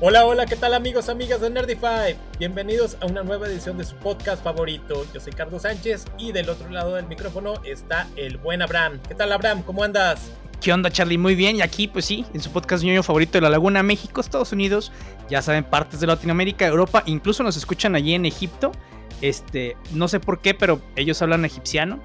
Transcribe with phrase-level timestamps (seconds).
[0.00, 2.16] Hola, hola, ¿qué tal amigos, amigas de Nerdify?
[2.38, 5.04] Bienvenidos a una nueva edición de su podcast favorito.
[5.12, 9.00] Yo soy Carlos Sánchez y del otro lado del micrófono está el buen Abraham.
[9.08, 9.64] ¿Qué tal Abraham?
[9.64, 10.30] ¿Cómo andas?
[10.60, 11.18] ¿Qué onda Charlie?
[11.18, 14.20] Muy bien, y aquí pues sí, en su podcast ñoño favorito de la Laguna, México,
[14.20, 14.92] Estados Unidos,
[15.28, 18.70] ya saben, partes de Latinoamérica, Europa, incluso nos escuchan allí en Egipto.
[19.20, 21.98] Este, no sé por qué, pero ellos hablan egipciano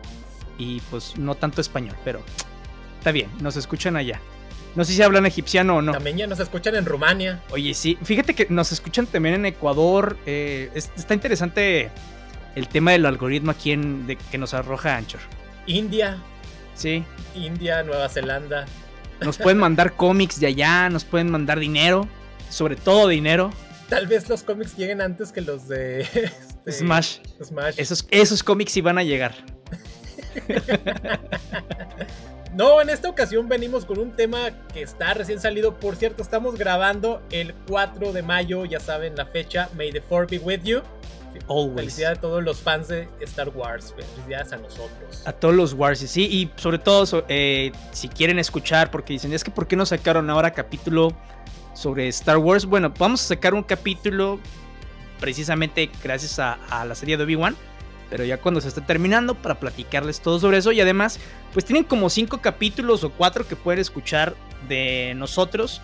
[0.57, 2.23] y pues no tanto español, pero
[2.97, 4.19] está bien, nos escuchan allá.
[4.75, 5.91] No sé si hablan egipciano o no.
[5.91, 7.41] También ya nos escuchan en Rumania.
[7.51, 10.17] Oye, sí, fíjate que nos escuchan también en Ecuador.
[10.25, 11.91] Eh, está interesante
[12.55, 15.21] el tema del algoritmo aquí en, de, que nos arroja Anchor.
[15.67, 16.17] India.
[16.75, 17.03] Sí.
[17.35, 18.65] India, Nueva Zelanda.
[19.21, 22.07] Nos pueden mandar cómics de allá, nos pueden mandar dinero,
[22.49, 23.51] sobre todo dinero.
[23.89, 26.01] Tal vez los cómics lleguen antes que los de
[26.65, 27.19] este, Smash.
[27.43, 27.75] Smash.
[27.77, 29.35] Esos, esos cómics sí van a llegar.
[32.55, 35.79] No, en esta ocasión venimos con un tema que está recién salido.
[35.79, 39.69] Por cierto, estamos grabando el 4 de mayo, ya saben la fecha.
[39.75, 40.81] May the 4 be with you.
[41.47, 41.75] Always.
[41.75, 43.95] Felicidades a todos los fans de Star Wars.
[43.95, 45.23] Felicidades a nosotros.
[45.25, 46.25] A todos los Wars, sí.
[46.25, 50.29] Y sobre todo, eh, si quieren escuchar, porque dicen, es que ¿por qué no sacaron
[50.29, 51.11] ahora capítulo
[51.73, 52.67] sobre Star Wars?
[52.67, 54.39] Bueno, vamos a sacar un capítulo
[55.19, 57.55] precisamente gracias a, a la serie de Obi-Wan
[58.09, 61.19] pero ya cuando se esté terminando para platicarles todo sobre eso y además
[61.53, 64.35] pues tienen como cinco capítulos o cuatro que pueden escuchar
[64.67, 65.81] de nosotros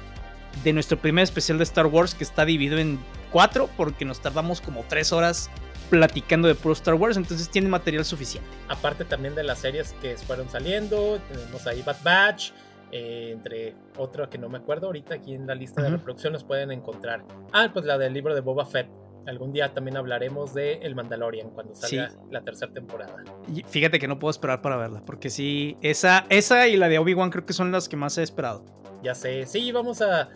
[0.63, 2.99] de nuestro primer especial de Star Wars que está dividido en
[3.31, 5.49] cuatro porque nos tardamos como tres horas
[5.89, 8.47] platicando de puro Star Wars, entonces tienen material suficiente.
[8.67, 12.51] Aparte también de las series que fueron saliendo, tenemos ahí Bad Batch,
[12.91, 16.43] eh, entre otro que no me acuerdo ahorita aquí en la lista de reproducción los
[16.43, 17.23] pueden encontrar.
[17.53, 18.87] Ah, pues la del libro de Boba Fett
[19.29, 23.23] Algún día también hablaremos de El Mandalorian cuando salga la tercera temporada.
[23.53, 26.97] Y fíjate que no puedo esperar para verla, porque sí, esa, esa y la de
[26.97, 28.65] Obi-Wan creo que son las que más he esperado.
[29.03, 30.29] Ya sé, sí, vamos a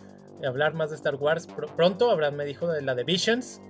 [0.46, 2.08] hablar más de Star Wars pronto.
[2.08, 3.60] Abraham me dijo de la de Visions.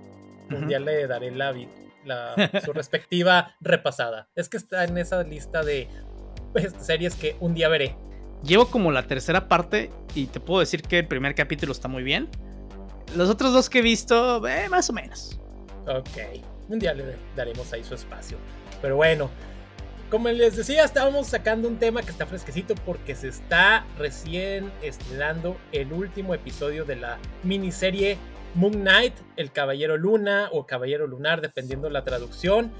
[0.51, 1.55] Un día le daré la,
[2.63, 4.29] su respectiva repasada.
[4.35, 5.89] Es que está en esa lista de
[6.53, 7.97] pues, series que un día veré.
[8.43, 12.03] Llevo como la tercera parte y te puedo decir que el primer capítulo está muy
[12.03, 12.29] bien.
[13.15, 15.39] Los otros dos que he visto, eh, más o menos.
[15.87, 18.37] Ok, un día le daremos ahí su espacio.
[18.81, 19.29] Pero bueno,
[20.09, 25.57] como les decía, estábamos sacando un tema que está fresquecito porque se está recién estrenando
[25.71, 28.17] el último episodio de la miniserie
[28.53, 32.71] Moon Knight, el Caballero Luna o Caballero Lunar, dependiendo la traducción.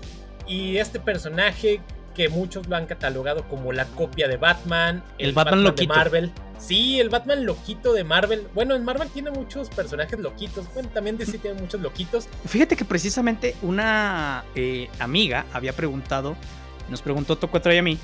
[0.48, 1.82] Y este personaje
[2.16, 5.94] que muchos lo han catalogado como la copia de Batman, el, Batman, loquito.
[5.94, 6.32] de Marvel.
[6.58, 8.48] Sí, el Batman loquito de Marvel.
[8.56, 10.66] Bueno, en Marvel tiene muchos personajes loquitos.
[10.74, 12.28] Bueno, también DC tiene muchos loquitos.
[12.48, 16.36] Fíjate que precisamente una eh, amiga había preguntado,
[16.90, 18.00] nos preguntó Tocuatro y a mí,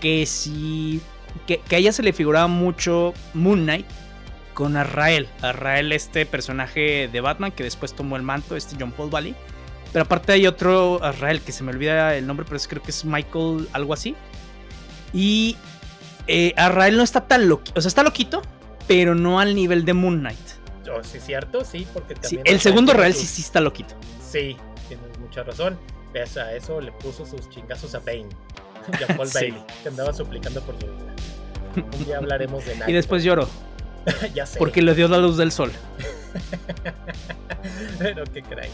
[0.00, 1.02] que si.
[1.46, 3.86] Que, a ella se le figuraba mucho Moon Knight
[4.54, 5.28] con Arrael.
[5.42, 9.34] Arrael, este personaje de Batman que después tomó el manto, este John Paul Valley
[9.96, 13.06] pero aparte hay otro Israel que se me olvida el nombre, pero creo que es
[13.06, 14.14] Michael, algo así.
[15.14, 15.56] Y
[16.26, 16.54] eh,
[16.92, 17.78] no está tan loquito.
[17.78, 18.42] O sea, está loquito,
[18.86, 20.36] pero no al nivel de Moon Knight.
[20.94, 22.42] Oh, sí, cierto, sí, porque también.
[22.44, 23.94] el segundo Israel sí, sí está loquito.
[24.20, 25.78] Sí, tienes mucha razón.
[26.12, 28.28] Pese a eso, le puso sus chingazos a Bane.
[29.00, 31.86] Y a Paul Bailey, que andaba suplicando por su vida.
[31.90, 32.88] Un día hablaremos de Knight.
[32.90, 33.48] Y después lloró.
[34.34, 34.58] ya sé.
[34.58, 35.72] Porque le dio la luz del sol.
[37.98, 38.70] pero qué creen.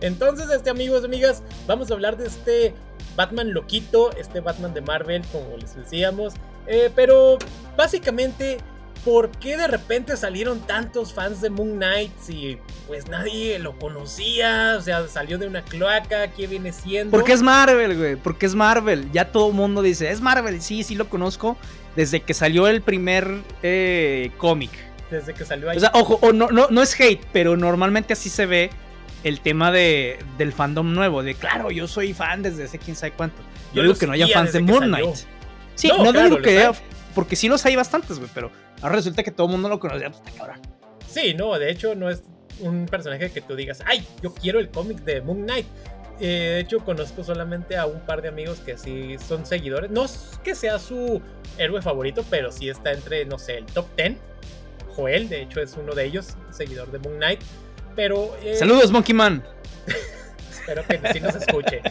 [0.00, 2.74] Entonces, este amigos, amigas, vamos a hablar de este
[3.16, 6.34] Batman loquito, este Batman de Marvel, como les decíamos.
[6.66, 7.38] Eh, pero
[7.76, 8.58] básicamente,
[9.04, 14.76] ¿por qué de repente salieron tantos fans de Moon Knight si pues nadie lo conocía?
[14.78, 17.10] O sea, salió de una cloaca, ¿qué viene siendo?
[17.10, 19.10] Porque es Marvel, güey, porque es Marvel.
[19.12, 21.56] Ya todo el mundo dice, es Marvel, sí, sí lo conozco
[21.96, 24.70] desde que salió el primer eh, cómic.
[25.10, 25.76] Desde que salió ahí.
[25.76, 28.70] O sea, ojo, no, no, no es hate, pero normalmente así se ve
[29.24, 33.12] el tema de, del fandom nuevo, de claro, yo soy fan desde hace quién sabe
[33.12, 33.42] cuánto.
[33.74, 35.16] Yo, digo que no haya fans de Moon Knight.
[35.74, 36.72] Sí, no, digo que haya,
[37.14, 38.50] porque sí los hay bastantes, güey, pero
[38.82, 40.60] ahora resulta que todo el mundo lo conocía, pues cabrón.
[41.06, 42.22] Sí, no, de hecho no es
[42.60, 45.66] un personaje que tú digas, ay, yo quiero el cómic de Moon Knight.
[46.20, 49.90] Eh, de hecho, conozco solamente a un par de amigos que sí son seguidores.
[49.90, 51.22] No es que sea su
[51.56, 54.16] héroe favorito, pero sí está entre, no sé, el top 10.
[54.94, 57.40] Joel, de hecho, es uno de ellos, seguidor de Moon Knight.
[57.96, 58.36] Pero.
[58.42, 59.42] Eh, Saludos, Monkey Man.
[60.50, 61.82] espero que sí nos escuche.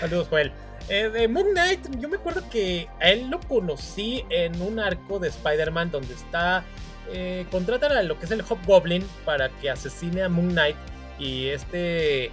[0.00, 0.52] Saludos, Joel.
[0.88, 5.18] Eh, de Moon Knight, yo me acuerdo que a él lo conocí en un arco
[5.18, 6.64] de Spider-Man donde está.
[7.12, 10.76] Eh, contratan a lo que es el Hobgoblin para que asesine a Moon Knight.
[11.18, 12.30] Y este.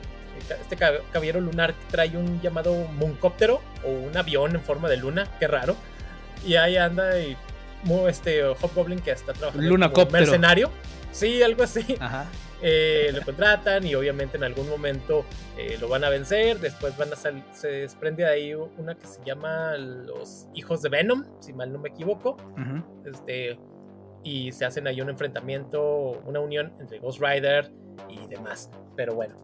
[0.50, 5.48] Este caballero lunar trae un llamado Mooncóptero o un avión en forma de luna, qué
[5.48, 5.75] raro.
[6.48, 7.38] Y ahí anda y
[8.07, 10.71] este Hobgoblin que está trabajando como mercenario
[11.12, 11.86] Sí, algo así.
[12.63, 15.25] Eh, lo contratan y obviamente en algún momento
[15.58, 16.60] eh, lo van a vencer.
[16.60, 21.25] Después van a se desprende de ahí una que se llama Los Hijos de Venom,
[21.40, 22.38] si mal no me equivoco.
[23.06, 23.58] Este,
[24.24, 27.72] y se hacen ahí un enfrentamiento, una unión entre Ghost Rider
[28.10, 28.69] y demás.
[28.96, 29.36] Pero bueno.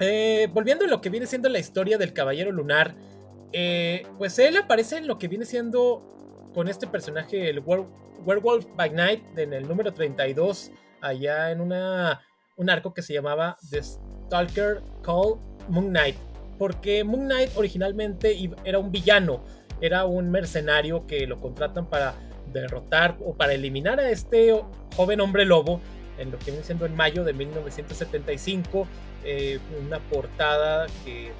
[0.00, 2.96] Eh, volviendo a lo que viene siendo la historia del Caballero Lunar,
[4.18, 9.38] pues él aparece en lo que viene siendo con este personaje, el Werewolf by Night,
[9.38, 10.72] en el número 32,
[11.06, 12.20] allá en una,
[12.56, 16.16] un arco que se llamaba The Stalker Call Moon Knight.
[16.58, 19.44] Porque Moon Knight originalmente era un villano,
[19.80, 22.14] era un mercenario que lo contratan para
[22.52, 24.54] derrotar o para eliminar a este
[24.96, 25.80] joven hombre lobo
[26.18, 28.86] en lo que viene siendo en mayo de 1975,
[29.24, 31.32] eh, una portada que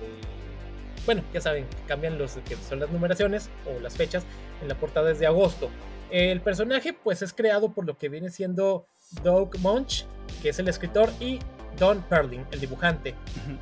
[1.07, 4.25] bueno, ya saben, cambian los que son las numeraciones o las fechas
[4.63, 5.71] en la portada desde agosto.
[6.11, 8.87] El personaje pues es creado por lo que viene siendo
[9.23, 10.07] Doug Munch,
[10.43, 11.39] que es el escritor, y
[11.79, 13.15] Don Perling, el dibujante.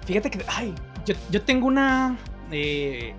[0.06, 0.74] Fíjate que, ay,
[1.30, 2.18] yo, tengo una...
[2.50, 3.14] Eh,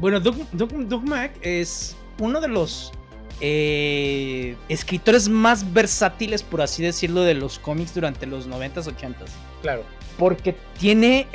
[0.00, 2.92] bueno, Doug, Doug, Mac es uno de los
[3.40, 9.14] eh, escritores más versátiles, por así decirlo, de los cómics durante los 90s, 80s.
[9.60, 9.84] Claro.
[10.18, 11.26] Porque tiene,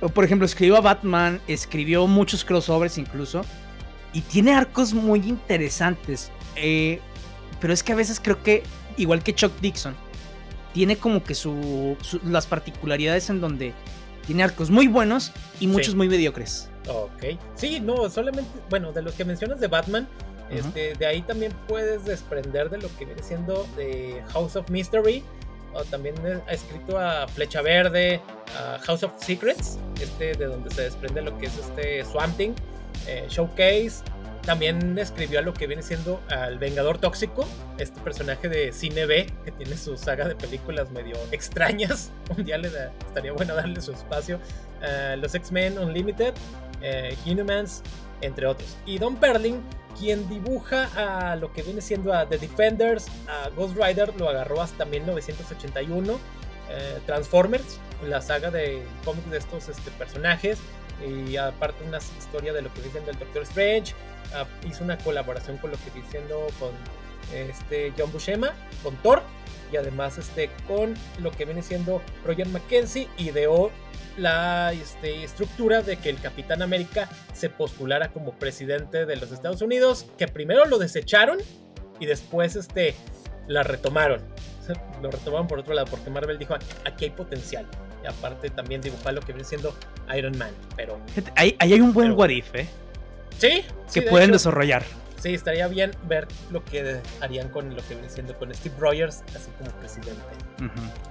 [0.14, 3.42] por ejemplo, escribió a Batman, escribió muchos crossovers incluso,
[4.12, 6.30] y tiene arcos muy interesantes.
[6.56, 7.00] Eh,
[7.60, 8.62] pero es que a veces creo que,
[8.96, 9.94] igual que Chuck Dixon,
[10.72, 13.74] tiene como que su, las particularidades en donde
[14.26, 16.68] tiene arcos muy buenos y muchos muy mediocres.
[16.88, 17.38] Ok.
[17.54, 20.08] Sí, no, solamente, bueno, de los que mencionas de Batman,
[20.50, 25.22] este, de ahí también puedes desprender de lo que viene siendo de House of Mystery
[25.74, 26.14] o también
[26.46, 28.20] ha escrito a Flecha Verde,
[28.58, 32.52] a House of Secrets, este de donde se desprende lo que es este Swamp Thing,
[33.06, 34.02] eh, Showcase.
[34.44, 37.46] También escribió a lo que viene siendo al Vengador Tóxico,
[37.78, 42.10] este personaje de Cine B que tiene su saga de películas medio extrañas.
[42.36, 44.40] Un día estaría bueno darle su espacio.
[45.18, 46.34] los X-Men Unlimited,
[47.24, 47.82] Inhumans,
[48.20, 48.76] entre otros.
[48.84, 49.62] Y Don Perling
[49.98, 50.88] quien dibuja
[51.30, 56.18] a lo que viene siendo a The Defenders, a Ghost Rider, lo agarró hasta 1981.
[56.70, 60.58] Eh, Transformers, la saga de cómics de estos este, personajes.
[61.06, 63.94] Y aparte una historia de lo que dicen del Doctor Strange.
[64.68, 66.70] Hizo una colaboración con lo que diciendo con
[67.32, 68.52] este John Buscema,
[68.82, 69.22] con Thor.
[69.72, 73.08] Y además este, con lo que viene siendo Roger Mackenzie.
[73.16, 73.70] Ideó
[74.16, 79.62] la este, estructura de que el Capitán América se postulara como presidente de los Estados
[79.62, 81.38] Unidos, que primero lo desecharon
[81.98, 82.94] y después este,
[83.46, 84.20] la retomaron.
[85.02, 86.54] Lo retomaron por otro lado, porque Marvel dijo,
[86.84, 87.66] aquí hay potencial.
[88.02, 89.74] Y aparte también dibujar lo que viene siendo
[90.16, 90.50] Iron Man.
[90.76, 91.00] Pero...
[91.36, 92.68] Ahí, hay un buen what if, ¿eh?
[93.42, 93.64] Sí.
[93.92, 94.84] Que pueden desarrollar.
[95.20, 99.24] Sí, estaría bien ver lo que harían con lo que viene siendo con Steve Rogers,
[99.36, 100.22] así como presidente.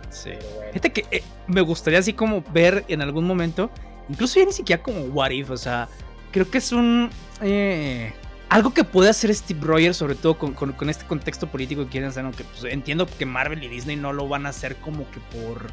[0.09, 0.31] Sí.
[0.67, 3.69] Fíjate que eh, me gustaría así como ver en algún momento,
[4.09, 5.89] incluso ya ni siquiera como What If, o sea,
[6.31, 7.09] creo que es un...
[7.41, 8.13] Eh,
[8.49, 12.23] algo que puede hacer Steve Rogers, sobre todo con, este contexto político que quieren hacer,
[12.23, 15.67] aunque pues, entiendo que Marvel y Disney no lo van a hacer como que por...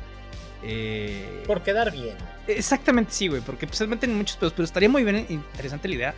[0.64, 2.16] Eh, por quedar bien.
[2.48, 5.94] Exactamente, sí, güey, porque pues se meten muchos pedos, pero estaría muy bien interesante la
[5.94, 6.14] idea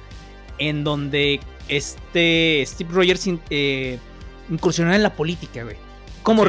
[0.61, 3.99] en donde este Steve Rogers eh,
[4.49, 5.91] incursionara en la política, güey
[6.23, 6.45] como,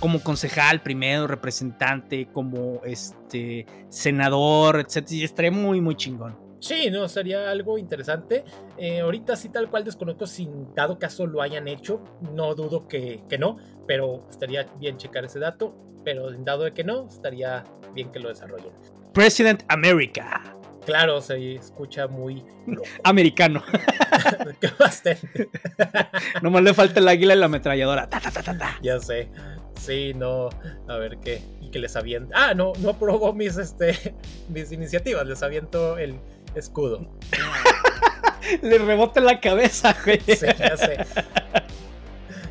[0.00, 5.10] como, concejal primero, representante, como este senador, etc.
[5.10, 6.36] Y estaría muy, muy chingón.
[6.60, 8.44] Sí, no, sería algo interesante.
[8.78, 12.02] Eh, ahorita sí tal cual desconozco si dado caso lo hayan hecho,
[12.34, 16.82] no dudo que, que, no, pero estaría bien checar ese dato, pero dado de que
[16.82, 17.64] no, estaría
[17.94, 18.72] bien que lo desarrollen.
[19.12, 20.56] President America.
[20.86, 22.44] Claro, se escucha muy
[23.04, 23.62] americano.
[24.60, 25.50] Qué bastante.
[26.42, 28.08] Nomás le falta el águila y la ametralladora.
[28.82, 29.28] ya sé.
[29.78, 30.48] Sí, no.
[30.88, 31.42] A ver qué.
[31.60, 32.32] Y que les aviento.
[32.34, 34.14] Ah, no, no aprobó mis, este,
[34.48, 35.26] mis iniciativas.
[35.26, 36.18] Les aviento el
[36.54, 37.06] escudo.
[38.62, 40.20] le rebota la cabeza, güey.
[40.20, 41.04] Sí, ya sé.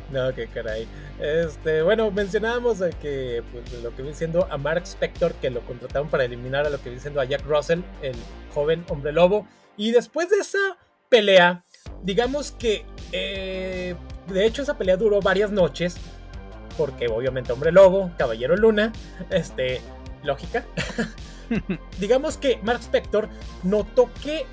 [0.10, 0.86] No, qué caray.
[1.20, 6.08] Este, bueno, mencionábamos que pues, lo que viene siendo a Mark Spector, que lo contrataron
[6.08, 8.16] para eliminar a lo que viene siendo a Jack Russell, el
[8.54, 9.46] joven hombre lobo.
[9.76, 11.64] Y después de esa pelea,
[12.02, 13.94] digamos que eh,
[14.28, 15.96] de hecho esa pelea duró varias noches,
[16.76, 18.92] porque obviamente hombre lobo, caballero luna,
[19.30, 19.80] este,
[20.22, 20.64] lógica.
[22.00, 23.28] digamos que Mark Spector
[23.62, 24.46] notó que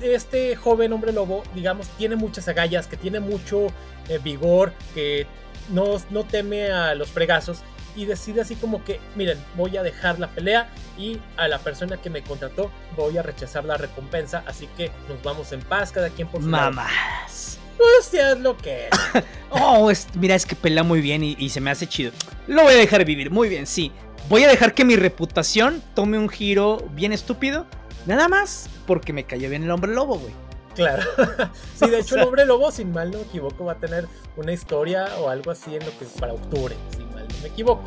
[0.00, 3.68] este joven hombre lobo, digamos, tiene muchas agallas, que tiene mucho
[4.08, 5.26] eh, vigor, que
[5.70, 7.62] no, no teme a los fregazos
[7.96, 11.96] y decide así como que, miren, voy a dejar la pelea y a la persona
[11.96, 16.10] que me contrató voy a rechazar la recompensa, así que nos vamos en paz, cada
[16.10, 17.58] quien por su Mamás.
[17.76, 19.24] pues ya es lo que es.
[19.50, 22.12] oh, mira, es que pelea muy bien y, se me hace chido.
[22.46, 23.92] Lo voy a dejar vivir, muy bien, sí.
[24.28, 27.66] Voy a dejar que mi reputación tome un giro bien estúpido.
[28.06, 30.32] Nada más porque me cayó bien el hombre lobo, güey.
[30.74, 31.02] Claro.
[31.74, 34.06] sí, de hecho, el hombre lobo, si mal no me equivoco, va a tener
[34.36, 37.48] una historia o algo así en lo que es para octubre, si mal no me
[37.48, 37.84] equivoco.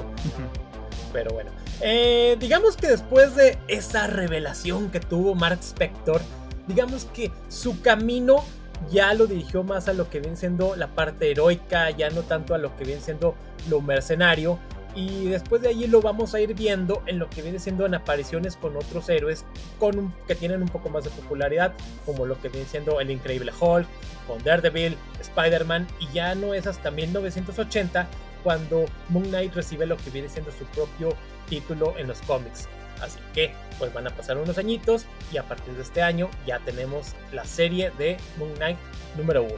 [1.14, 1.52] Pero bueno.
[1.82, 6.22] Eh, digamos que después de esa revelación que tuvo Mark Spector,
[6.68, 8.44] digamos que su camino
[8.92, 12.56] ya lo dirigió más a lo que viene siendo la parte heroica, ya no tanto
[12.56, 13.36] a lo que viene siendo
[13.70, 14.60] lo mercenario.
[14.98, 17.94] Y después de allí lo vamos a ir viendo en lo que viene siendo en
[17.94, 19.46] apariciones con otros héroes
[19.78, 23.52] con que tienen un poco más de popularidad, como lo que viene siendo el Increíble
[23.52, 23.86] Hulk,
[24.26, 28.08] con Daredevil, Spider-Man, y ya no es hasta 1980
[28.44, 31.10] cuando Moon Knight recibe lo que viene siendo su propio
[31.48, 32.68] título en los cómics.
[33.00, 36.58] Así que pues van a pasar unos añitos y a partir de este año ya
[36.58, 38.80] tenemos la serie de Moon Knight
[39.16, 39.54] número 1.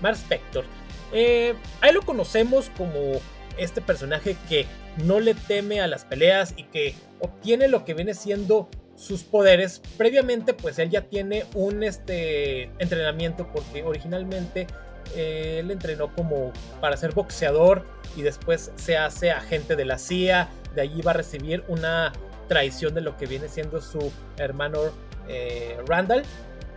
[0.00, 0.64] Mark Spector.
[1.12, 3.20] Eh, ahí lo conocemos como
[3.60, 4.66] este personaje que
[5.04, 9.80] no le teme a las peleas y que obtiene lo que viene siendo sus poderes.
[9.96, 14.66] Previamente pues él ya tiene un este, entrenamiento porque originalmente
[15.14, 17.86] eh, él entrenó como para ser boxeador
[18.16, 20.48] y después se hace agente de la CIA.
[20.74, 22.12] De allí va a recibir una
[22.48, 24.80] traición de lo que viene siendo su hermano
[25.28, 26.24] eh, Randall,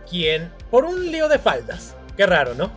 [0.08, 2.70] quien por un lío de faldas, qué raro, ¿no?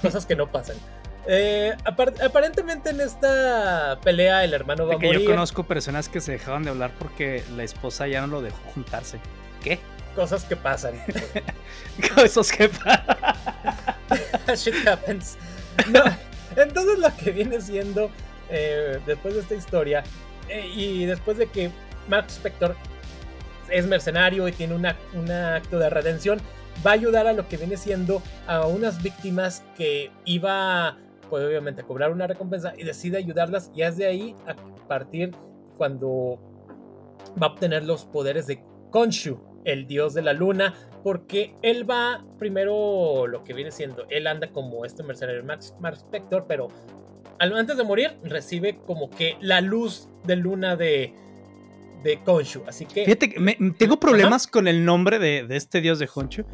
[0.00, 0.76] Cosas que no pasan.
[1.28, 5.20] Eh, aparentemente en esta pelea el hermano va a morir.
[5.20, 8.58] Yo conozco personas que se dejaban de hablar porque la esposa ya no lo dejó
[8.74, 9.18] juntarse.
[9.62, 9.80] ¿Qué?
[10.14, 10.94] Cosas que pasan.
[12.14, 13.16] Cosas que pasan.
[14.56, 15.36] Shit happens.
[15.88, 16.02] No,
[16.56, 18.10] entonces lo que viene siendo
[18.48, 20.04] eh, después de esta historia
[20.48, 21.70] y después de que
[22.08, 22.76] Mark Spector
[23.68, 26.40] es mercenario y tiene un acto de redención,
[26.84, 30.96] va a ayudar a lo que viene siendo a unas víctimas que iba,
[31.28, 34.54] pues obviamente, cobrar una recompensa y decide ayudarlas y es de ahí a
[34.86, 35.32] partir
[35.76, 36.38] cuando
[37.40, 42.24] va a obtener los poderes de Khonshu, el dios de la luna, porque él va
[42.38, 46.68] primero lo que viene siendo, él anda como este mercenario Mark Spector, pero
[47.38, 51.14] antes de morir recibe como que la luz de luna de
[52.02, 52.62] de Honshu.
[52.66, 53.04] Así que.
[53.04, 53.34] Fíjate,
[53.78, 56.44] tengo problemas con el nombre de, este dios de Honshu.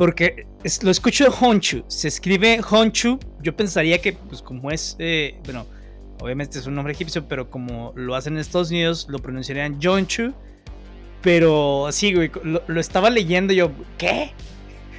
[0.00, 0.46] Porque
[0.80, 1.84] lo escucho de Honshu.
[1.86, 3.18] Se escribe Honshu.
[3.42, 4.96] Yo pensaría que, pues, como es.
[4.98, 5.66] Eh, bueno,
[6.20, 10.32] obviamente es un nombre egipcio, pero como lo hacen en Estados Unidos, lo pronunciarían Jonshu.
[11.20, 14.32] Pero sí, güey, lo, estaba leyendo y yo, ¿qué?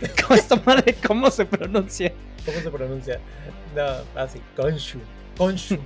[0.22, 2.14] ¿Cómo, está madre, ¿Cómo se pronuncia?
[2.46, 3.20] ¿Cómo se pronuncia?
[3.76, 5.00] No, así, Honshu.
[5.40, 5.80] Honshu.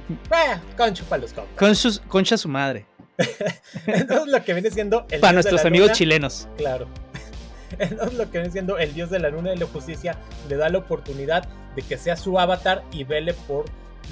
[0.76, 2.02] Conchu para los compas.
[2.10, 2.86] concha su madre.
[3.88, 6.50] Entonces lo que viene siendo el Para nuestros amigos chilenos.
[6.58, 6.90] Claro.
[7.80, 10.18] Entonces lo que viene siendo el dios de la luna y la justicia
[10.50, 13.66] le da la oportunidad de que sea su avatar y vele por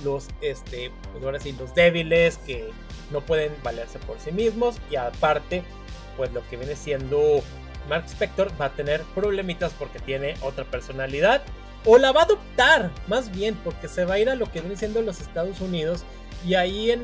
[0.04, 2.70] los, este, pues ahora sí, los débiles que
[3.12, 4.78] no pueden valerse por sí mismos.
[4.90, 5.64] Y aparte,
[6.18, 7.42] pues lo que viene siendo
[7.90, 11.44] Mark Spector va a tener problemitas porque tiene otra personalidad.
[11.86, 14.62] O la va a adoptar, más bien, porque se va a ir a lo que
[14.62, 16.06] viene siendo los Estados Unidos.
[16.46, 17.04] Y ahí en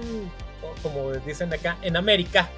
[0.81, 2.49] como dicen acá, en América,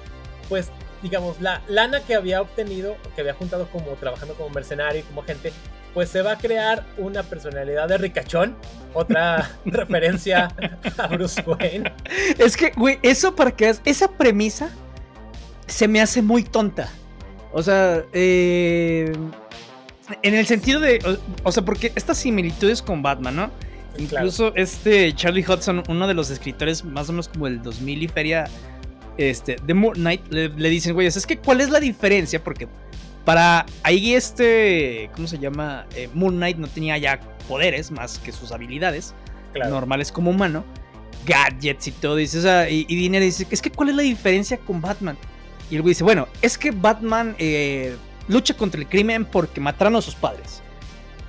[0.48, 0.70] pues
[1.02, 5.22] digamos, la lana que había obtenido, que había juntado como trabajando como mercenario y como
[5.22, 5.52] agente,
[5.94, 8.56] pues se va a crear una personalidad de ricachón.
[8.94, 10.48] Otra referencia
[10.98, 11.92] a Bruce Wayne.
[12.38, 14.70] Es que, güey, eso para que esa premisa
[15.66, 16.88] se me hace muy tonta.
[17.52, 19.12] O sea, eh,
[20.22, 23.50] en el sentido de, o, o sea, porque estas similitudes con Batman, ¿no?
[23.98, 28.08] Incluso este Charlie Hudson, uno de los escritores más o menos como el 2000 y
[28.08, 28.48] feria
[29.16, 32.42] este, de Moon Knight, le, dicen, güey, es que ¿cuál es la diferencia?
[32.42, 32.68] Porque
[33.24, 35.86] para ahí este, ¿cómo se llama?
[35.94, 39.14] Eh, Moon Knight no tenía ya poderes más que sus habilidades
[39.54, 40.64] normales como humano,
[41.26, 44.02] gadgets y todo, dice, o sea, y, y Dinero dice, es que ¿cuál es la
[44.02, 45.16] diferencia con Batman?
[45.72, 47.96] Y el güey dice, bueno, es que Batman eh,
[48.28, 50.62] lucha contra el crimen porque mataron a sus padres.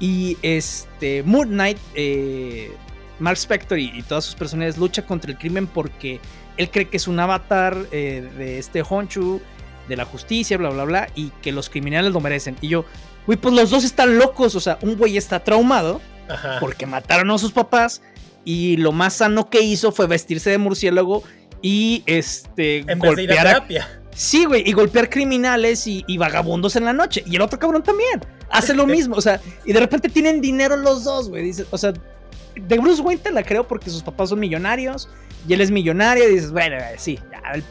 [0.01, 2.71] Y este, Moon Knight, eh,
[3.19, 6.19] Mark Spector y, todas sus personalidades lucha contra el crimen porque
[6.57, 9.41] él cree que es un avatar eh, de este Honchu,
[9.88, 12.55] de la justicia, bla, bla, bla, y que los criminales lo merecen.
[12.62, 12.86] Y yo,
[13.25, 14.55] güey, pues los dos están locos.
[14.55, 16.01] O sea, un güey está traumado
[16.60, 18.01] porque mataron a sus papás
[18.45, 21.24] y lo más sano que hizo fue vestirse de murciélago
[21.62, 23.67] y este en golpear a,
[24.15, 27.24] Sí, güey, y golpear criminales y, vagabundos en la noche.
[27.25, 28.22] Y el otro cabrón también.
[28.50, 31.43] Hace lo mismo, o sea, y de repente tienen dinero los dos, güey.
[31.43, 31.93] Dice, o sea,
[32.55, 35.10] de Bruce Wayne te la creo porque sus papás son millonarios
[35.47, 36.29] y él es millonario.
[36.29, 37.19] Y dices, bueno, sí,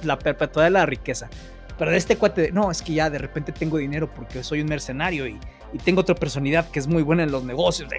[0.02, 1.28] la perpetuidad de la riqueza.
[1.78, 4.68] Pero de este cuate, no, es que ya de repente tengo dinero porque soy un
[4.68, 5.38] mercenario y,
[5.72, 7.90] y tengo otra personalidad que es muy buena en los negocios.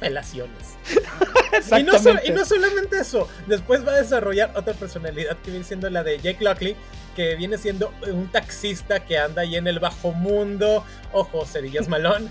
[0.00, 0.76] Relaciones.
[1.78, 1.92] y, no
[2.24, 6.18] y no solamente eso, después va a desarrollar otra personalidad que viene siendo la de
[6.18, 6.76] Jake Lockley,
[7.16, 10.84] que viene siendo un taxista que anda ahí en el bajo mundo.
[11.12, 12.30] Ojo, cerillas malón.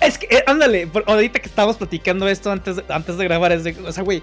[0.00, 3.76] Es que, eh, ándale, ahorita que estábamos platicando esto antes, antes de grabar, es de,
[3.86, 4.22] o sea, güey, eh,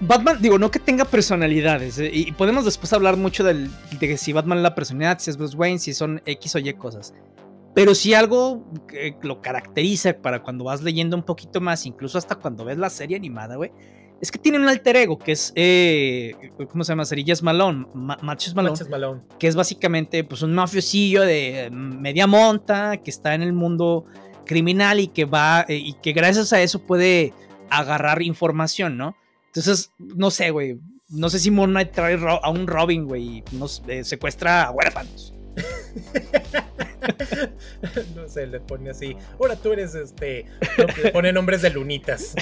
[0.00, 4.32] Batman, digo, no que tenga personalidades, eh, y podemos después hablar mucho del, de si
[4.32, 7.14] Batman es la personalidad, si es Bruce Wayne, si son X o Y cosas.
[7.74, 12.36] Pero si algo que lo caracteriza para cuando vas leyendo un poquito más, incluso hasta
[12.36, 13.72] cuando ves la serie animada, güey,
[14.20, 16.34] es que tiene un alter ego que es, eh,
[16.70, 17.04] ¿cómo se llama?
[17.04, 23.34] Cerillas Malone, Matches Malone, que es básicamente pues un mafiosillo de media monta que está
[23.34, 24.04] en el mundo
[24.44, 27.32] criminal y que va, y que gracias a eso puede
[27.68, 29.16] agarrar información, ¿no?
[29.54, 30.80] Entonces, no sé, güey.
[31.10, 34.70] No sé si Moon Knight trae a un Robin, güey, y nos eh, secuestra a
[34.70, 35.34] huérfanos.
[38.16, 39.14] no sé, le pone así.
[39.38, 40.46] Ahora tú eres este.
[41.02, 42.34] le pone nombres de lunitas.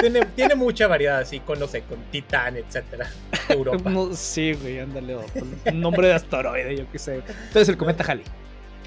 [0.00, 3.10] tiene, tiene, mucha variedad así, con, no sé, con Titán, etcétera.
[3.50, 3.92] Europa.
[4.14, 5.18] sí, güey, ándale.
[5.66, 7.16] Un nombre de asteroide, yo qué sé.
[7.16, 8.24] Entonces el cometa Halley.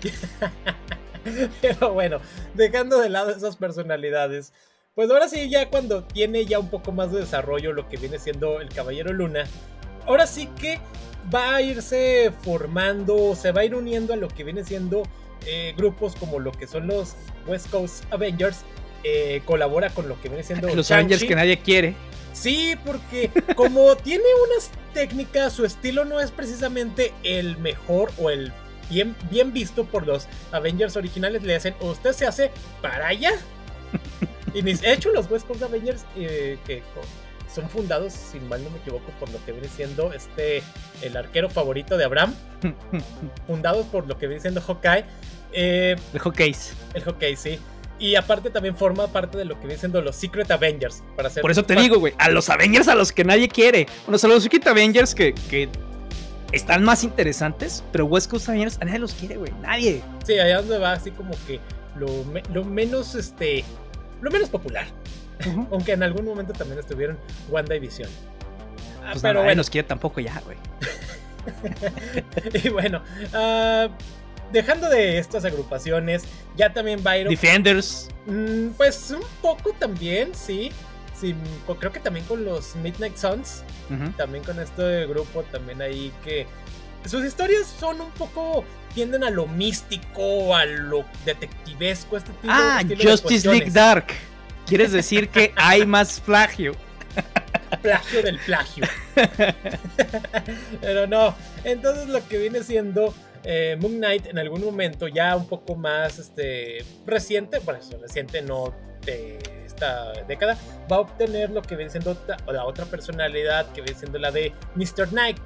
[1.61, 2.19] Pero bueno,
[2.55, 4.51] dejando de lado esas personalidades,
[4.95, 8.19] pues ahora sí, ya cuando tiene ya un poco más de desarrollo lo que viene
[8.19, 9.45] siendo el Caballero Luna,
[10.05, 10.79] ahora sí que
[11.33, 15.03] va a irse formando, se va a ir uniendo a lo que viene siendo
[15.45, 17.15] eh, grupos como lo que son los
[17.47, 18.63] West Coast Avengers,
[19.03, 21.95] eh, colabora con lo que viene siendo los Avengers que nadie quiere.
[22.33, 28.51] Sí, porque como tiene unas técnicas, su estilo no es precisamente el mejor o el
[28.89, 33.31] bien, bien visto por los Avengers originales, le hacen, usted se hace para allá.
[34.53, 36.83] Y de hecho, los West Coast Avengers, eh, que
[37.53, 40.63] son fundados, si mal no me equivoco, por lo que viene siendo este
[41.01, 42.33] el arquero favorito de Abraham.
[43.47, 45.05] fundados por lo que viene siendo Hawkeye.
[45.53, 46.55] Eh, el Hawkeye.
[46.93, 47.59] El Hawkeye, sí.
[47.99, 51.03] Y aparte también forma parte de lo que viene siendo los Secret Avengers.
[51.15, 53.85] Para hacer por eso te digo, güey, a los Avengers a los que nadie quiere.
[54.07, 55.69] Bueno, a los Secret Avengers que, que
[56.51, 59.51] están más interesantes, pero West Coast Avengers a nadie los quiere, güey.
[59.61, 60.01] Nadie.
[60.25, 61.59] Sí, allá donde va así como que
[61.95, 62.07] lo,
[62.53, 63.63] lo menos este
[64.21, 64.85] lo menos popular.
[65.71, 67.17] Aunque en algún momento también estuvieron
[67.49, 68.09] Wanda y Visión.
[69.03, 70.57] Ah, pues pero bueno, nos quiere tampoco ya, güey.
[72.63, 73.01] y bueno,
[73.33, 73.89] uh,
[74.51, 76.23] dejando de estas agrupaciones,
[76.55, 77.29] ya también Byron.
[77.29, 78.09] Defenders.
[78.27, 80.71] Mm, pues un poco también, sí.
[81.19, 81.35] sí.
[81.79, 83.63] Creo que también con los Midnight Suns.
[84.15, 86.47] También con este grupo, también ahí que.
[87.05, 92.81] Sus historias son un poco tienden a lo místico, a lo detectivesco, este tipo Ah,
[93.01, 94.07] Justice League Dark.
[94.67, 96.73] ¿Quieres decir que hay más plagio?
[97.81, 98.85] plagio del plagio.
[100.81, 101.35] Pero no.
[101.63, 106.19] Entonces lo que viene siendo eh, Moon Knight en algún momento ya un poco más
[106.19, 108.73] este, reciente, bueno, reciente no
[109.05, 110.57] de esta década,
[110.91, 112.15] va a obtener lo que viene siendo
[112.47, 115.09] la otra personalidad que viene siendo la de Mr.
[115.09, 115.37] Knight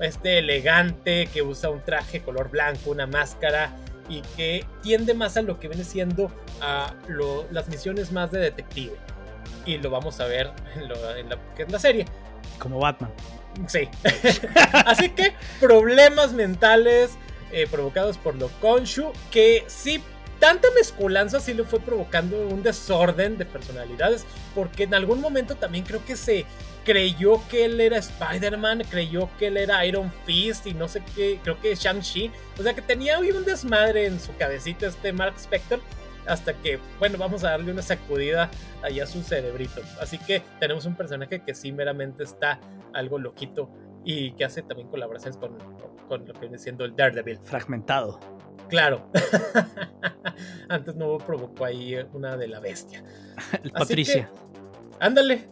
[0.00, 3.76] este elegante que usa un traje color blanco, una máscara
[4.08, 6.94] y que tiende más a lo que viene siendo a
[7.50, 8.96] las misiones más de detective.
[9.66, 10.88] Y lo vamos a ver en,
[11.28, 12.04] la, que es la serie.
[12.58, 13.10] Como Batman.
[13.66, 13.88] Sí.
[14.72, 17.16] Así que problemas mentales
[17.52, 20.02] eh, provocados por lo Konshu que sí
[20.38, 25.84] tanta mezcolanza sí le fue provocando un desorden de personalidades, porque en algún momento también
[25.84, 26.46] creo que se
[26.84, 31.40] creyó que él era Spider-Man, creyó que él era Iron Fist y no sé qué,
[31.42, 32.30] creo que Shang-Chi.
[32.58, 35.80] O sea que tenía hoy un desmadre en su cabecita este Mark Spector.
[36.26, 38.50] Hasta que, bueno, vamos a darle una sacudida
[38.82, 39.82] allá a su cerebrito.
[40.00, 42.60] Así que tenemos un personaje que sí meramente está
[42.94, 43.68] algo loquito
[44.06, 45.58] y que hace también colaboraciones con,
[46.08, 47.40] con lo que viene siendo el Daredevil.
[47.44, 48.18] Fragmentado.
[48.68, 49.10] Claro.
[50.68, 53.04] Antes no provocó ahí una de la bestia.
[53.72, 54.30] Patricia.
[55.00, 55.48] Ándale.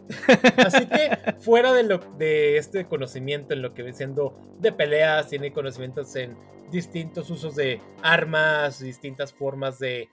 [0.57, 5.29] Así que fuera de, lo, de este conocimiento en lo que viene siendo de peleas,
[5.29, 6.37] tiene conocimientos en
[6.71, 10.09] distintos usos de armas, distintas formas de,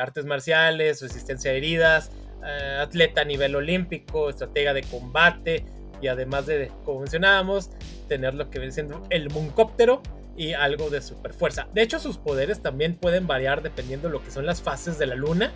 [0.00, 2.10] artes marciales, resistencia a heridas,
[2.44, 5.64] eh, atleta a nivel olímpico, estratega de combate
[6.02, 7.70] y además de, como mencionábamos,
[8.08, 10.02] tener lo que viene siendo el mooncóptero
[10.36, 11.68] y algo de super fuerza.
[11.74, 15.06] De hecho, sus poderes también pueden variar dependiendo de lo que son las fases de
[15.06, 15.52] la luna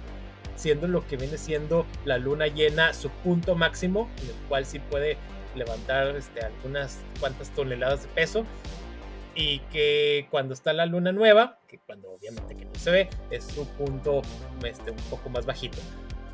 [0.56, 4.78] siendo lo que viene siendo la luna llena su punto máximo, en el cual sí
[4.78, 5.16] puede
[5.54, 8.44] levantar este, algunas cuantas toneladas de peso.
[9.38, 13.44] Y que cuando está la luna nueva, que cuando obviamente que no se ve, es
[13.44, 14.22] su punto
[14.64, 15.76] este, un poco más bajito.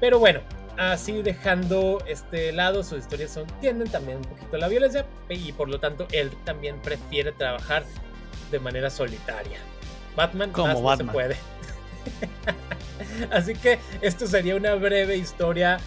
[0.01, 0.41] Pero bueno,
[0.77, 5.53] así dejando este lado, sus historias son, tienden también un poquito a la violencia y
[5.53, 7.85] por lo tanto él también prefiere trabajar
[8.53, 9.59] de manera solitaria.
[10.15, 11.07] Batman Como más no Batman.
[11.09, 11.37] se puede.
[13.31, 15.79] Así que esto sería una breve historia,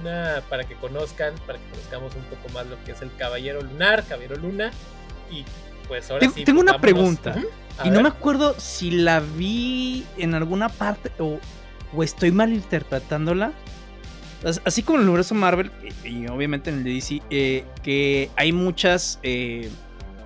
[0.00, 3.60] una para que conozcan, para que conozcamos un poco más lo que es el Caballero
[3.62, 4.70] Lunar, Caballero Luna.
[5.30, 5.44] Y
[5.88, 6.44] pues ahora Tengo- sí.
[6.44, 7.36] tengo pues, una pregunta.
[7.84, 11.38] Y no me acuerdo si la vi en alguna parte o,
[11.94, 13.52] o estoy mal interpretándola.
[14.44, 15.70] As- Así como en el universo Marvel
[16.04, 19.70] y, y obviamente en el de DC, eh, que hay muchas eh,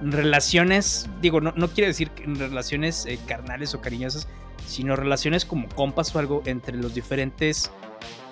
[0.00, 4.28] relaciones, digo, no, no quiere decir relaciones eh, carnales o cariñosas,
[4.66, 7.70] sino relaciones como compas o algo entre los diferentes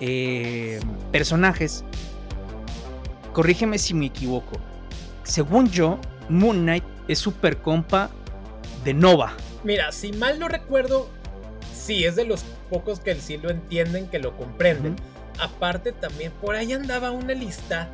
[0.00, 0.81] eh,
[1.12, 1.85] personajes.
[3.33, 4.61] Corrígeme si me equivoco.
[5.24, 5.98] Según yo,
[6.29, 8.11] Moon Knight es super compa
[8.85, 9.35] de Nova.
[9.64, 11.09] Mira, si mal no recuerdo,
[11.74, 14.96] sí, es de los pocos que sí lo entienden, que lo comprenden.
[15.38, 17.90] Aparte también, por ahí andaba una lista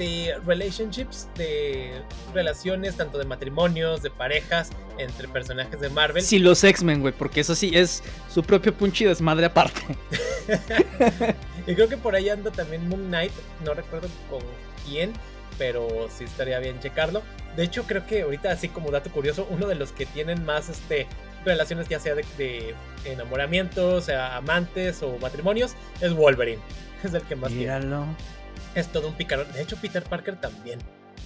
[0.00, 2.00] de relationships, de
[2.32, 6.22] relaciones, tanto de matrimonios, de parejas, entre personajes de Marvel.
[6.22, 9.82] Sí, los X-Men, güey, porque eso sí es su propio punch y desmadre aparte.
[11.66, 13.32] Y creo que por ahí anda también Moon Knight,
[13.64, 14.40] no recuerdo con
[14.88, 15.12] quién,
[15.58, 17.22] pero sí estaría bien checarlo.
[17.54, 20.70] De hecho, creo que ahorita, así como dato curioso, uno de los que tienen más
[20.70, 21.06] este,
[21.44, 26.62] relaciones, ya sea de, de enamoramientos, sea amantes o matrimonios, es Wolverine.
[27.04, 27.78] Es el que más tiene.
[28.74, 29.50] Es todo un picarón.
[29.52, 30.78] De hecho, Peter Parker también.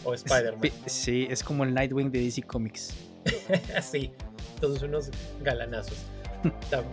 [0.04, 0.61] O Spider-Man.
[0.61, 2.92] Pi- Sí, es como el Nightwing de DC Comics.
[3.83, 4.12] sí,
[4.61, 5.96] todos unos galanazos.
[6.70, 6.85] Tam-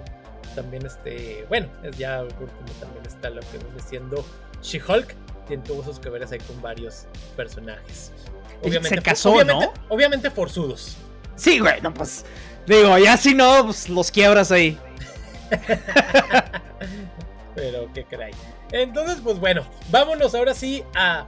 [0.55, 2.47] también este, bueno, es ya como
[2.79, 4.25] también está lo que viene siendo
[4.61, 5.15] She-Hulk,
[5.47, 7.05] tiene tuvo sus que veres ahí con varios
[7.37, 8.11] personajes.
[8.63, 9.73] se for- casó, obviamente, ¿no?
[9.89, 10.97] Obviamente forzudos.
[11.37, 12.25] Sí, güey, no, pues.
[12.67, 14.77] Digo, ya si no, pues los quiebras ahí.
[17.55, 18.33] Pero qué caray.
[18.71, 21.27] Entonces, pues bueno, vámonos ahora sí a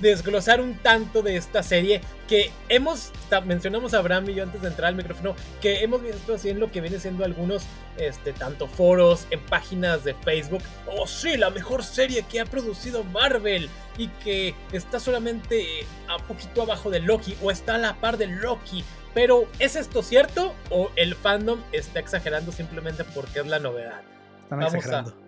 [0.00, 3.12] desglosar un tanto de esta serie que hemos,
[3.44, 6.58] mencionamos a Abraham y yo antes de entrar al micrófono, que hemos visto así en
[6.58, 7.62] lo que viene siendo algunos,
[7.98, 13.04] este, tanto foros, en páginas de Facebook, oh sí, la mejor serie que ha producido
[13.04, 18.16] Marvel y que está solamente a poquito abajo de Loki o está a la par
[18.18, 18.82] de Loki.
[19.14, 24.00] Pero, ¿es esto cierto o el fandom está exagerando simplemente porque es la novedad?
[24.42, 25.21] Están Vamos a- exagerando.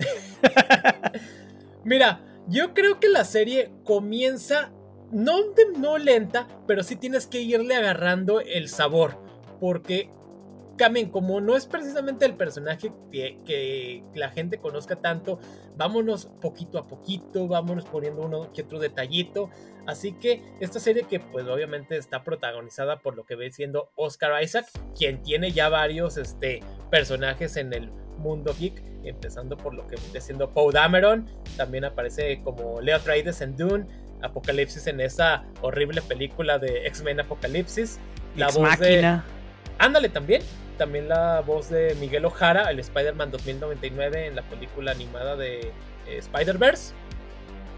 [1.84, 4.72] Mira, yo creo que la serie comienza
[5.12, 9.18] no, de- no lenta, pero sí tienes que irle agarrando el sabor.
[9.60, 10.10] Porque,
[10.76, 15.38] Kamen, como no es precisamente el personaje que, la gente conozca tanto,
[15.76, 19.50] vámonos poquito a poquito, vámonos poniendo uno que otro detallito.
[19.86, 24.42] Así que esta serie que pues obviamente está protagonizada por lo que ve siendo Oscar
[24.42, 26.60] Isaac, quien tiene ya varios este,
[26.90, 32.40] personajes en el mundo geek, empezando por lo que viene siendo Poe Dameron, también aparece
[32.42, 33.86] como Leo Atreides en Dune,
[34.22, 37.98] Apocalipsis en esa horrible película de X-Men Apocalipsis,
[38.36, 39.20] la Ex voz de...
[39.78, 40.42] Ándale también,
[40.76, 45.72] también la voz de Miguel Ojara, el Spider-Man 2099 en la película animada de
[46.06, 46.94] eh, Spider-Verse.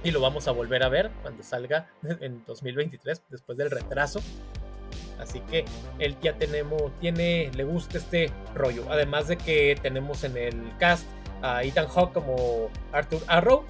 [0.05, 1.88] Y lo vamos a volver a ver cuando salga
[2.20, 4.20] en 2023, después del retraso.
[5.22, 5.64] Así que
[5.98, 8.85] él ya tenemos, tiene, le gusta este rollo.
[8.90, 11.06] Además de que tenemos en el cast
[11.42, 13.64] a Ethan Hawke como Arthur Arrow.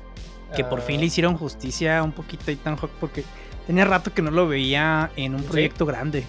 [0.56, 3.24] Que por Ah, fin le hicieron justicia un poquito a Ethan Hawke porque
[3.66, 5.46] tenía rato que no lo veía en un Sí.
[5.48, 6.24] proyecto grande.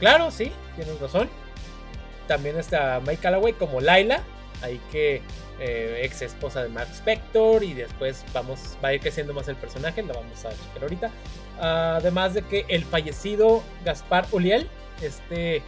[0.00, 1.28] Claro, sí, tienes razón.
[2.28, 4.20] También está Mike Calloway como Laila,
[4.62, 5.22] ahí que
[5.60, 9.56] eh, ex esposa de Mark Spector y después vamos va a ir creciendo más el
[9.56, 11.10] personaje, la vamos a checar ahorita.
[11.60, 14.68] Además de que el fallecido Gaspar Uliel,
[15.00, 15.62] este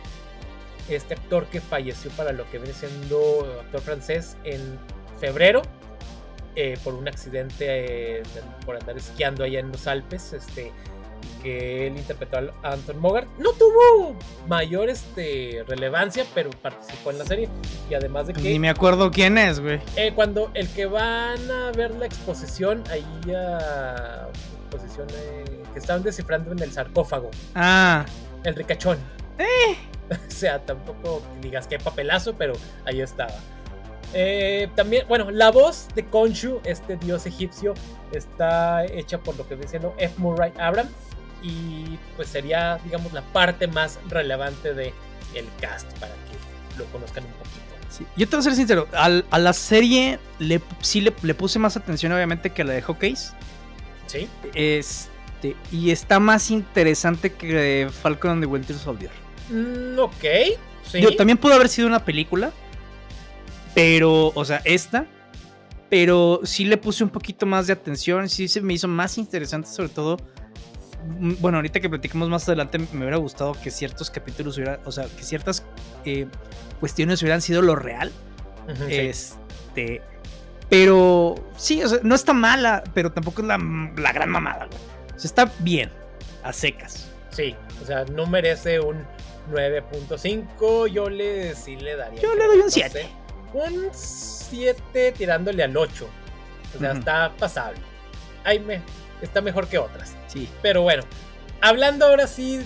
[0.88, 4.78] este actor que falleció para lo que viene siendo actor francés en
[5.18, 5.62] febrero
[6.56, 8.22] eh, por un accidente eh,
[8.66, 10.72] por andar esquiando allá en los Alpes, este
[11.42, 13.28] que él interpretó a Anton Mogart.
[13.38, 14.14] No tuvo
[14.46, 17.48] mayor este, relevancia, pero participó en la serie.
[17.90, 19.80] Y además de Ni que me acuerdo quién es, güey.
[19.96, 24.28] eh, cuando el que van a ver la exposición, ahí ya
[24.74, 28.04] exposición eh, que estaban descifrando en el sarcófago, Ah,
[28.44, 28.98] el ricachón.
[30.10, 33.34] o sea, tampoco digas que papelazo, pero ahí estaba.
[34.12, 37.74] Eh, también, bueno, la voz de Khonshu, este dios egipcio,
[38.12, 40.14] está hecha por lo que viene siendo F.
[40.18, 40.88] Murray Abram.
[41.42, 44.94] Y pues sería, digamos, la parte más relevante de
[45.34, 47.60] el cast para que lo conozcan un poquito.
[47.90, 48.06] sí.
[48.16, 51.58] Yo te voy a ser sincero, al- a la serie le, sí le, le puse
[51.58, 53.34] más atención obviamente que a la de Hawkeyes.
[54.06, 54.28] ¿Sí?
[54.54, 59.10] Este, y está más interesante que Falcon and the Winter Soldier.
[59.50, 60.24] Mm, ok.
[60.84, 60.98] Sí.
[60.98, 62.52] Digo, también pudo haber sido una película,
[63.74, 65.06] pero, o sea, esta,
[65.88, 69.68] pero sí le puse un poquito más de atención, sí se me hizo más interesante,
[69.68, 70.16] sobre todo
[71.18, 74.92] mm, bueno, ahorita que platicamos más adelante, me hubiera gustado que ciertos capítulos hubieran, o
[74.92, 75.64] sea, que ciertas
[76.04, 76.26] eh,
[76.80, 78.12] cuestiones hubieran sido lo real.
[78.88, 80.00] Este.
[80.68, 84.78] Pero sí, o sea, no está mala, pero tampoco es la, gran mamada, güey.
[85.14, 85.90] O sea, está bien,
[86.42, 87.10] a secas.
[87.30, 89.04] Sí, o sea, no merece un
[89.52, 90.88] 9.5.
[90.88, 92.20] Yo le sí le daría.
[92.20, 93.06] Yo le doy un 7.
[93.52, 96.08] un 7 tirándole al 8.
[96.74, 97.80] O sea, está pasable.
[98.44, 98.80] Ahí me,
[99.22, 100.16] está mejor que otras.
[100.26, 100.48] Sí.
[100.62, 101.02] Pero bueno,
[101.60, 102.60] hablando ahora sí,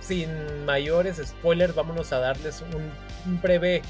[0.00, 3.82] sin mayores spoilers, vámonos a darles un, breve,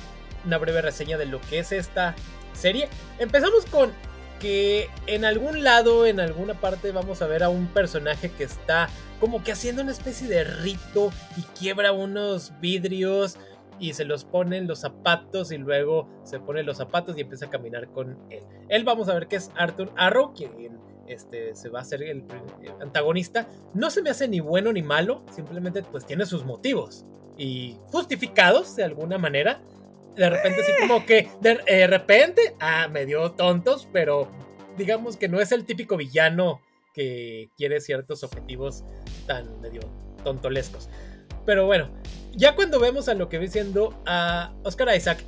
[0.44, 2.14] una breve reseña de lo que es esta
[2.60, 2.88] serie.
[3.18, 3.90] Empezamos con
[4.38, 8.88] que en algún lado, en alguna parte, vamos a ver a un personaje que está
[9.20, 13.36] como que haciendo una especie de rito y quiebra unos vidrios
[13.78, 17.46] y se los pone en los zapatos y luego se pone los zapatos y empieza
[17.46, 18.42] a caminar con él.
[18.68, 22.24] Él vamos a ver que es Arthur Arrow, quien este, se va a ser el,
[22.80, 23.48] antagonista.
[23.74, 27.04] No se me hace ni bueno ni malo, simplemente pues tiene sus motivos
[27.36, 29.62] y justificados de alguna manera.
[30.16, 34.30] De repente así como que de, de repente, ah, medio tontos, pero
[34.76, 36.60] digamos que no es el típico villano
[36.94, 38.84] que quiere ciertos objetivos
[39.26, 39.80] tan medio
[40.24, 40.88] tontolescos.
[41.46, 41.90] Pero bueno,
[42.32, 45.24] ya cuando vemos a lo que viene siendo a Oscar Isaac,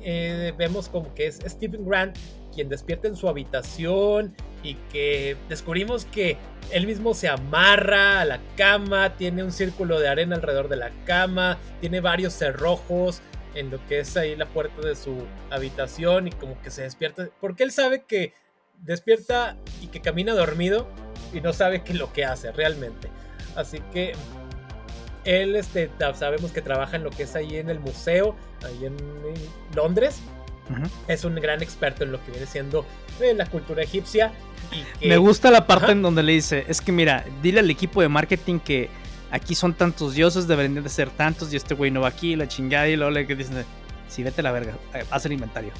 [0.00, 2.16] eh, vemos como que es Stephen Grant
[2.54, 6.36] quien despierta en su habitación y que descubrimos que
[6.70, 10.90] él mismo se amarra a la cama, tiene un círculo de arena alrededor de la
[11.04, 13.20] cama, tiene varios cerrojos
[13.54, 17.28] en lo que es ahí la puerta de su habitación y como que se despierta,
[17.40, 18.34] porque él sabe que
[18.80, 20.88] despierta y que camina dormido
[21.32, 23.08] y no sabe qué lo que hace realmente.
[23.56, 24.12] Así que
[25.24, 28.96] él este, sabemos que trabaja en lo que es ahí en el museo, ahí en,
[29.74, 30.20] Londres.
[31.08, 32.86] Es un gran experto en lo que viene siendo
[33.20, 34.32] eh, la cultura egipcia.
[35.00, 38.00] Y Me gusta la parte en donde le dice, es que mira, dile al equipo
[38.00, 38.88] de marketing que
[39.34, 42.46] aquí son tantos dioses, deberían de ser tantos, y este güey no va aquí, la
[42.46, 43.64] chingada, y luego le dicen,
[44.08, 45.72] sí, vete a la verga, eh, haz el inventario.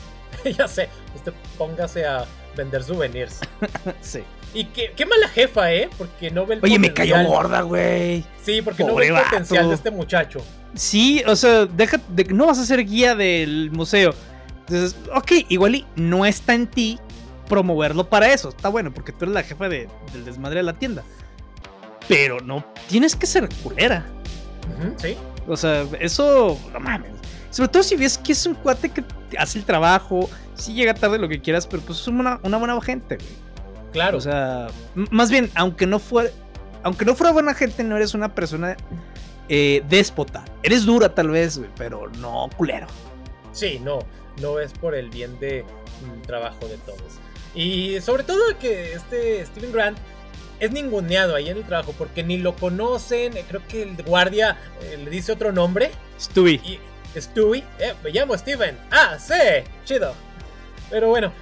[0.59, 3.41] ya sé, usted póngase a vender souvenirs.
[4.01, 4.25] sí.
[4.53, 5.89] Y qué, qué, mala jefa, ¿eh?
[5.97, 8.25] Porque no ve el Oye, me cayó gorda, güey.
[8.43, 10.45] Sí, porque no ve el potencial de este muchacho.
[10.75, 14.15] Sí, o sea, deja, de, no vas a ser guía del museo.
[14.61, 17.01] Entonces, ok, igual y no está en ti
[17.49, 18.49] promoverlo para eso.
[18.49, 21.03] Está bueno, porque tú eres la jefa de, del desmadre de la tienda.
[22.09, 24.05] Pero no, tienes que ser culera.
[24.97, 25.17] sí.
[25.47, 27.13] O sea, eso, no mames.
[27.51, 29.05] Sobre todo si ves que es un cuate que
[29.39, 32.81] hace el trabajo, sí llega tarde lo que quieras, pero pues es una, una buena
[32.81, 33.45] gente, güey.
[33.93, 34.19] Claro.
[34.19, 34.69] O sea,
[35.11, 36.31] más bien, aunque no fuera,
[36.83, 38.77] aunque no fuera buena gente, no eres una persona
[39.49, 40.45] eh, déspota.
[40.63, 42.87] Eres dura tal vez, güey, pero no culero.
[43.53, 44.01] Sí, no,
[44.41, 45.65] no es por el bien de
[46.27, 47.21] trabajo de todos.
[47.55, 49.99] Y sobre todo que este Steven Grant
[50.61, 53.33] es ninguneado ahí en el trabajo porque ni lo conocen.
[53.49, 55.91] Creo que el guardia eh, le dice otro nombre.
[56.21, 56.81] Stewie.
[57.17, 58.77] Stewie, eh, me llamo Steven.
[58.91, 59.35] Ah, sí,
[59.85, 60.15] chido.
[60.91, 61.33] Pero bueno,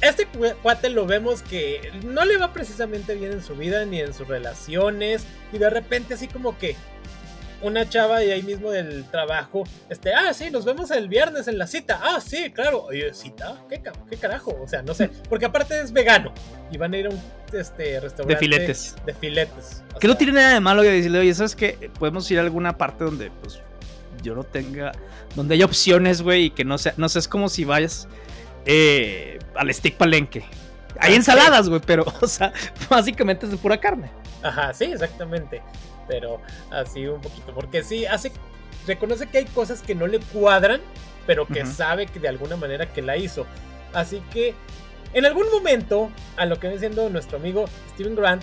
[0.00, 0.26] este
[0.62, 4.28] cuate lo vemos que no le va precisamente bien en su vida ni en sus
[4.28, 5.24] relaciones.
[5.52, 6.76] Y de repente así como que
[7.64, 11.58] una chava y ahí mismo del trabajo, este, ah, sí, nos vemos el viernes en
[11.58, 12.00] la cita.
[12.02, 12.84] Ah, sí, claro.
[12.84, 13.64] Oye, ¿cita?
[13.68, 14.56] ¿Qué, qué carajo?
[14.62, 15.08] O sea, no sé.
[15.28, 16.32] Porque aparte es vegano.
[16.70, 17.20] Y van a ir a un
[17.52, 18.34] este, restaurante.
[18.34, 18.96] De filetes.
[19.06, 19.82] De filetes.
[20.00, 21.90] Que no tiene nada de malo que decirle, oye, ¿sabes qué?
[21.98, 23.60] Podemos ir a alguna parte donde, pues,
[24.22, 24.92] yo no tenga.
[25.34, 26.94] Donde haya opciones, güey, y que no sea.
[26.96, 28.08] No sé, es como si vayas
[28.66, 30.44] eh, al stick palenque.
[31.00, 32.52] Hay ah, ensaladas, güey, pero, o sea,
[32.88, 34.10] básicamente es de pura carne.
[34.42, 35.62] Ajá, sí, exactamente.
[36.08, 36.40] Pero
[36.70, 37.54] así un poquito.
[37.54, 38.32] Porque sí, hace.
[38.86, 40.80] Reconoce que hay cosas que no le cuadran,
[41.26, 43.46] pero que sabe que de alguna manera que la hizo.
[43.94, 44.54] Así que,
[45.14, 47.64] en algún momento, a lo que viene siendo nuestro amigo
[47.94, 48.42] Steven Grant,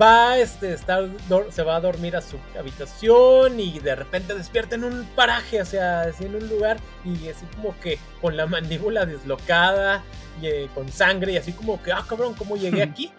[0.00, 1.08] va este, estar,
[1.50, 5.64] se va a dormir a su habitación y de repente despierta en un paraje, o
[5.64, 10.02] sea, así en un lugar y así como que con la mandíbula deslocada
[10.40, 13.12] y eh, con sangre y así como que, ah, cabrón, ¿cómo llegué aquí?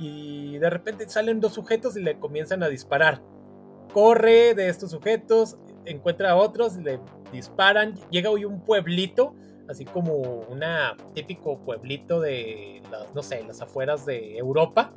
[0.00, 3.22] Y de repente salen dos sujetos y le comienzan a disparar.
[3.92, 6.98] Corre de estos sujetos, encuentra a otros, le
[7.32, 9.34] disparan, llega hoy un pueblito,
[9.68, 10.62] así como un
[11.14, 14.92] típico pueblito de, las, no sé, las afueras de Europa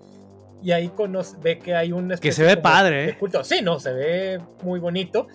[0.63, 2.09] y ahí conoce, ve que hay un...
[2.09, 3.17] Que se ve padre, ¿eh?
[3.17, 3.43] Culto.
[3.43, 5.27] Sí, no, se ve muy bonito.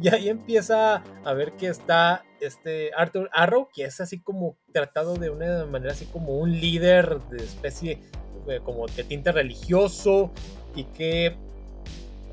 [0.00, 5.16] Y ahí empieza a ver que está este Arthur Arrow, que es así como tratado
[5.16, 8.00] de una manera así como un líder de especie
[8.48, 10.30] eh, como de tinte religioso
[10.74, 11.36] y que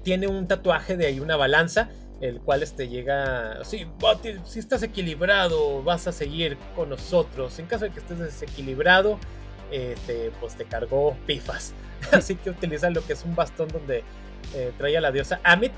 [0.04, 1.89] tiene un tatuaje de ahí una balanza,
[2.21, 3.88] el cual este llega, sí,
[4.45, 7.58] si estás equilibrado, vas a seguir con nosotros.
[7.60, 9.19] En caso de que estés desequilibrado,
[9.71, 11.73] este, pues te cargó pifas.
[12.12, 14.04] así que utiliza lo que es un bastón donde
[14.54, 15.73] eh, trae a la diosa Amit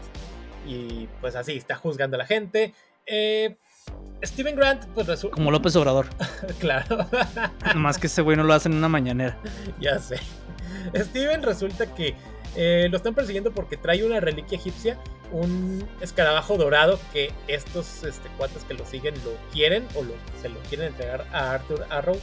[0.67, 2.73] y pues así está juzgando a la gente.
[3.05, 3.55] Eh,
[4.23, 5.35] Steven Grant, pues resulta.
[5.35, 6.07] Como López Obrador.
[6.59, 7.07] claro.
[7.75, 9.37] Más que ese güey no lo hace en una mañanera.
[9.79, 10.19] ya sé.
[10.95, 12.15] Steven resulta que
[12.55, 14.97] eh, lo están persiguiendo porque trae una reliquia egipcia,
[15.31, 20.49] un escarabajo dorado que estos este, cuates que lo siguen lo quieren o lo, se
[20.49, 22.17] lo quieren entregar a Arthur Arrow.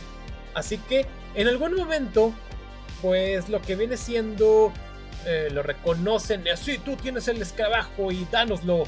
[0.54, 2.32] Así que en algún momento,
[3.00, 4.72] pues lo que viene siendo,
[5.26, 8.84] eh, lo reconocen, sí, tú tienes el escarabajo y dánoslo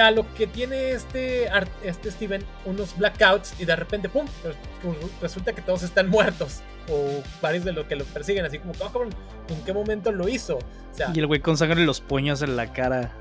[0.00, 1.48] a lo que tiene este,
[1.82, 4.26] este Steven unos blackouts y de repente, ¡pum!
[4.42, 6.60] Pues, pues, resulta que todos están muertos.
[6.88, 9.04] O varios de los que lo persiguen, así como, oh,
[9.48, 10.58] ¿en qué momento lo hizo?
[11.14, 13.12] y el güey con sangre los puños en la cara.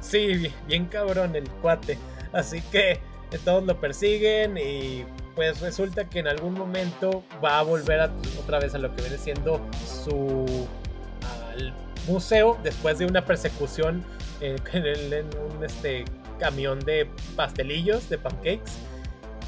[0.00, 1.98] Sí, bien, cabrón el cuate.
[2.32, 7.62] Así que eh, todos lo persiguen y pues resulta que en algún momento va a
[7.62, 10.66] volver otra vez a lo que viene siendo su
[11.54, 11.72] al
[12.06, 14.02] museo después de una persecución
[14.40, 16.04] en, en un este,
[16.40, 18.72] camión de pastelillos, de pancakes.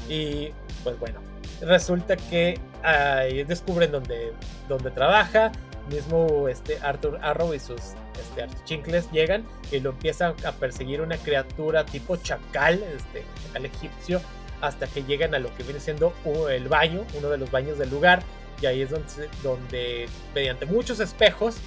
[0.07, 0.51] Y
[0.83, 1.19] pues bueno,
[1.61, 4.31] resulta que ahí descubren donde,
[4.69, 5.51] donde trabaja.
[5.89, 7.81] Mismo este Arthur Arrow y sus
[8.17, 14.21] este, chincles llegan y lo empiezan a perseguir una criatura tipo chacal, este chacal egipcio,
[14.61, 16.13] hasta que llegan a lo que viene siendo
[16.49, 18.23] el baño, uno de los baños del lugar.
[18.61, 21.57] Y ahí es donde, donde mediante muchos espejos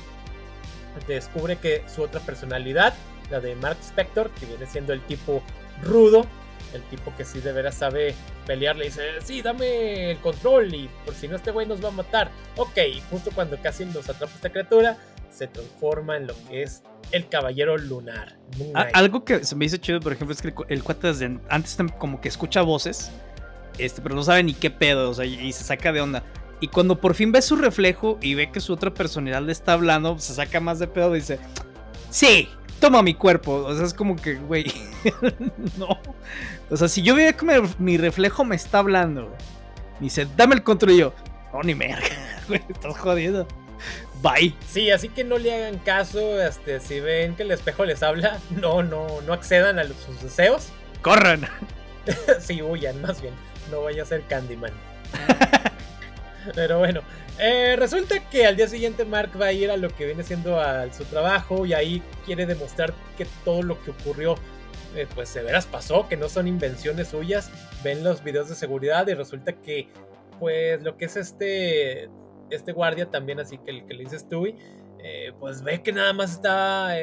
[1.07, 2.95] descubre que su otra personalidad
[3.31, 5.43] la de Mark Spector, que viene siendo el tipo
[5.83, 6.27] rudo,
[6.73, 8.15] el tipo que sí de veras sabe
[8.47, 11.89] pelear, le dice, sí, dame el control y por si no este güey nos va
[11.89, 12.31] a matar.
[12.57, 12.79] Ok,
[13.11, 14.97] justo cuando casi nos atrapa esta criatura,
[15.31, 18.39] se transforma en lo que es el caballero lunar.
[18.95, 22.21] algo que se me hizo chido, por ejemplo, es que el, cuate desde antes como
[22.21, 23.11] que escucha voces,
[23.79, 26.25] este, pero no sabe ni qué pedo, o sea, y se saca de onda.
[26.61, 29.75] Y cuando por fin ve su reflejo y ve que su otra personalidad le está
[29.75, 31.39] hablando, se saca más de pedo y dice,
[32.11, 32.49] sí,
[32.81, 33.65] toma mi cuerpo.
[33.65, 34.73] O sea, es como que, güey,
[35.79, 35.99] no.
[36.71, 39.35] O sea, si yo veo que mi reflejo me está hablando,
[39.99, 41.15] me dice, dame el control y yo,
[41.53, 42.07] no, ni merga,
[42.49, 43.47] güey, estás jodido.
[44.23, 44.55] Bye.
[44.67, 48.39] Sí, así que no le hagan caso, este, si ven que el espejo les habla,
[48.51, 50.69] no, no, no accedan a sus deseos.
[51.03, 51.47] Corran.
[52.41, 53.35] sí, huyan, más bien.
[53.71, 54.73] No vaya a ser Candyman.
[56.55, 57.01] Pero bueno,
[57.39, 60.61] eh, resulta que al día siguiente Mark va a ir a lo que viene siendo
[60.61, 64.35] a su trabajo y ahí quiere demostrar que todo lo que ocurrió
[64.95, 67.51] eh, pues de veras pasó, que no son invenciones suyas.
[67.83, 69.89] Ven los videos de seguridad y resulta que
[70.39, 72.09] pues lo que es este
[72.51, 74.55] este guardia también así que el que le dice Stewie
[75.09, 76.95] eh, pues ve que nada más está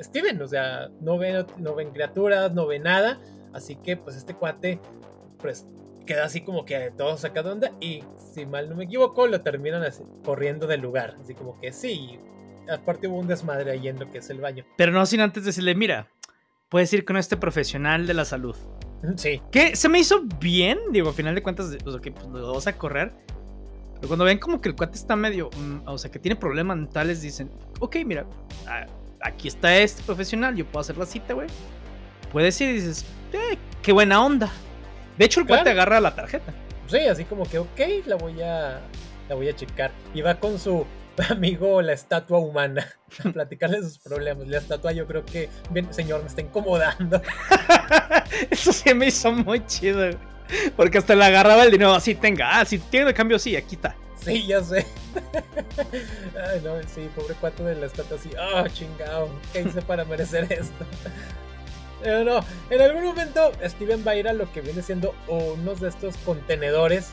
[0.00, 3.20] Steven, o sea, no ven, no ven criaturas, no ve nada,
[3.52, 4.80] así que pues este cuate
[5.38, 5.66] pues
[6.06, 9.42] queda así como que todo saca de onda y si mal no me equivoco lo
[9.42, 9.82] terminan
[10.24, 11.16] corriendo del lugar.
[11.20, 12.18] Así como que sí,
[12.72, 14.64] aparte hubo un desmadre ahí en lo que es el baño.
[14.76, 16.08] Pero no sin antes decirle, mira,
[16.68, 18.56] puedes ir con este profesional de la salud.
[19.16, 19.40] Sí.
[19.52, 22.54] Que se me hizo bien, digo, a final de cuentas, o sea, que pues, lo
[22.54, 23.12] vas a correr.
[23.96, 26.76] Pero cuando ven como que el cuate está medio, mm, o sea, que tiene problemas
[26.78, 28.26] mentales, dicen, ok, mira,
[29.20, 31.46] aquí está este profesional, yo puedo hacer la cita, güey.
[32.32, 34.50] Puedes ir y dices, eh, qué buena onda.
[35.18, 36.52] De hecho, el cuate agarra la tarjeta.
[36.88, 38.80] Sí, así como que, ok, la voy a,
[39.28, 39.90] la voy a checar.
[40.14, 40.86] Y va con su
[41.30, 42.86] amigo, la estatua humana,
[43.24, 44.46] a platicarle sus problemas.
[44.48, 47.20] La estatua, yo creo que, bien, señor, me está incomodando.
[48.50, 50.10] Eso sí me hizo muy chido.
[50.76, 53.74] Porque hasta le agarraba el dinero así, tenga, ah, si tiene de cambio, sí, aquí
[53.74, 53.96] está.
[54.16, 54.86] Sí, ya sé.
[56.36, 60.04] Ay, no, sí, pobre cuate de la estatua así, ah, oh, chingado, ¿qué hice para
[60.04, 60.84] merecer esto?
[62.06, 62.40] Pero no,
[62.70, 66.16] en algún momento Steven va a ir a lo que viene siendo unos de estos
[66.18, 67.08] contenedores.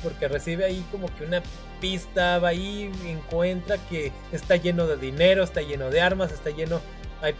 [0.00, 1.42] Porque recibe ahí como que una
[1.80, 6.80] pista, va ahí, encuentra que está lleno de dinero, está lleno de armas, está lleno.
[7.20, 7.34] Hay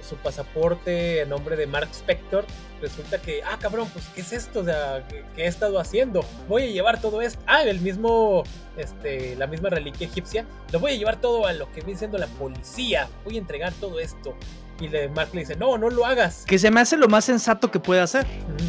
[0.00, 2.46] su pasaporte en nombre de Mark Spector.
[2.80, 4.60] Resulta que, ah, cabrón, pues, ¿qué es esto?
[4.60, 6.24] O sea, ¿qué, he estado haciendo?
[6.48, 7.42] Voy a llevar todo esto.
[7.46, 8.42] Ah, el mismo,
[8.78, 10.46] este, la misma reliquia egipcia.
[10.72, 13.06] Lo voy a llevar todo a lo que viene siendo la policía.
[13.26, 14.34] Voy a entregar todo esto.
[14.80, 16.44] Y le, Mark le dice, no, no lo hagas.
[16.46, 18.26] Que se me hace lo más sensato que puede hacer.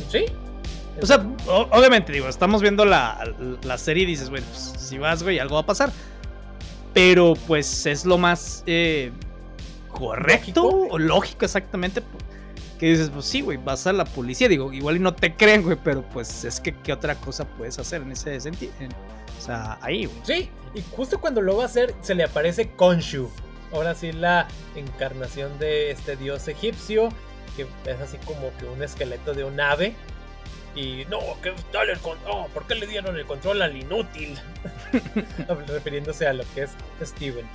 [0.10, 0.26] Sí.
[1.02, 3.24] O sea, obviamente, digo, estamos viendo la,
[3.78, 5.92] serie y dices, bueno, pues, si vas, güey, algo va a pasar.
[6.94, 9.12] Pero pues es lo más eh,
[9.90, 12.02] correcto o lógico exactamente.
[12.80, 14.48] Que dices, pues sí, güey, vas a la policía.
[14.48, 17.78] Digo, igual y no te creen, güey, pero pues es que qué otra cosa puedes
[17.78, 18.74] hacer en ese sentido.
[19.38, 20.20] o sea, ahí, güey.
[20.24, 23.30] Sí, y justo cuando lo va a hacer, se le aparece Konshu
[23.72, 27.10] ahora sí la encarnación de este dios egipcio,
[27.56, 29.96] que es así como que un esqueleto de un ave.
[30.76, 32.46] Y no, que dale el control.
[32.54, 34.38] ¿Por qué le dieron el control al inútil?
[35.68, 37.46] Refiriéndose a lo que es Steven.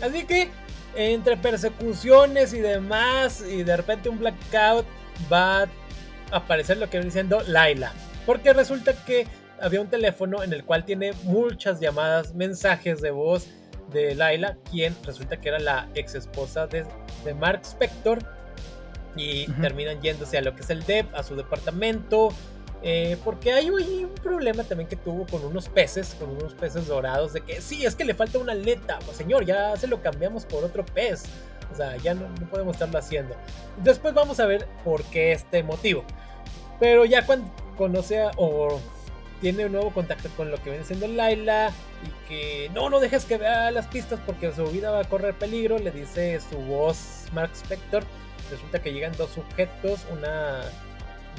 [0.00, 0.48] Así que
[0.94, 4.86] entre persecuciones y demás, y de repente un blackout,
[5.32, 5.68] va a
[6.30, 7.92] aparecer lo que viene diciendo Laila.
[8.26, 9.26] Porque resulta que
[9.60, 13.48] había un teléfono en el cual tiene muchas llamadas, mensajes de voz
[13.92, 16.84] de Laila, quien resulta que era la ex esposa de,
[17.34, 18.18] Mark Spector.
[19.14, 22.30] Y terminan yéndose a lo que es el DEP, a su departamento.
[22.82, 27.32] Eh, porque hay un problema también que tuvo con unos peces, con unos peces dorados,
[27.32, 28.98] de que sí, es que le falta una aleta.
[29.04, 31.24] Pues, señor, ya se lo cambiamos por otro pez.
[31.70, 33.34] O sea, ya no, no podemos estarlo haciendo.
[33.82, 36.04] Después vamos a ver por qué este motivo.
[36.80, 38.80] Pero ya cuando conoce a, o
[39.42, 41.72] tiene un nuevo contacto con lo que viene siendo Laila
[42.06, 45.34] y que no, no dejes que vea las pistas porque su vida va a correr
[45.34, 48.04] peligro, le dice su voz Mark Spector.
[48.50, 50.62] Resulta que llegan dos sujetos, una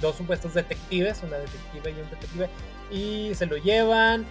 [0.01, 2.49] dos supuestos detectives, una detective y un detective,
[2.91, 4.25] y se lo llevan.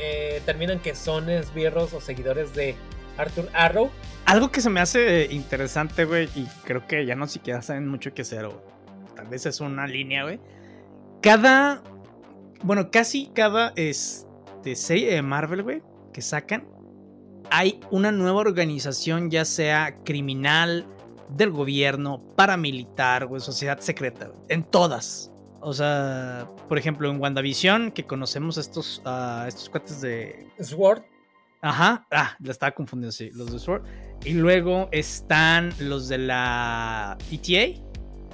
[0.00, 2.74] Eh, terminan que son esbirros o seguidores de
[3.16, 3.90] Arthur Arrow.
[4.26, 8.12] Algo que se me hace interesante, güey, y creo que ya no siquiera saben mucho
[8.12, 8.60] qué hacer, o
[9.14, 10.40] tal vez es una línea, güey.
[11.22, 11.82] Cada,
[12.64, 16.66] bueno, casi cada este, serie de Marvel, güey, que sacan,
[17.50, 20.86] hay una nueva organización, ya sea criminal,
[21.28, 25.30] del gobierno, paramilitar, güey, sociedad secreta, en todas.
[25.60, 30.46] O sea, por ejemplo, en WandaVision, que conocemos estos, uh, estos cuates de...
[30.60, 31.02] Sword.
[31.62, 33.84] Ajá, ah, la estaba confundiendo, sí, los de Sword.
[34.24, 37.80] Y luego están los de la ETA.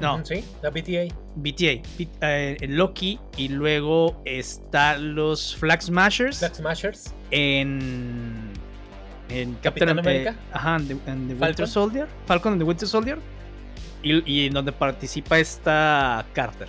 [0.01, 0.24] No.
[0.24, 1.14] Sí, la BTA.
[1.36, 1.82] BTA,
[2.22, 3.18] eh, Loki.
[3.36, 6.38] Y luego están los Flag Smashers.
[6.38, 7.14] Flag Smashers.
[7.30, 8.51] En
[9.30, 10.34] en Capitán América.
[10.53, 12.09] ajá, en The, Winter Soldier.
[12.26, 13.18] Falcon en The Winter Soldier.
[14.03, 16.68] Y, en donde participa esta Carter.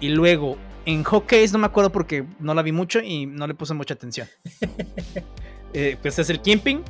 [0.00, 3.54] Y luego en Hawkeye no me acuerdo porque no la vi mucho y no le
[3.54, 4.28] puse mucha atención.
[5.72, 6.82] eh, pues es el Kimping.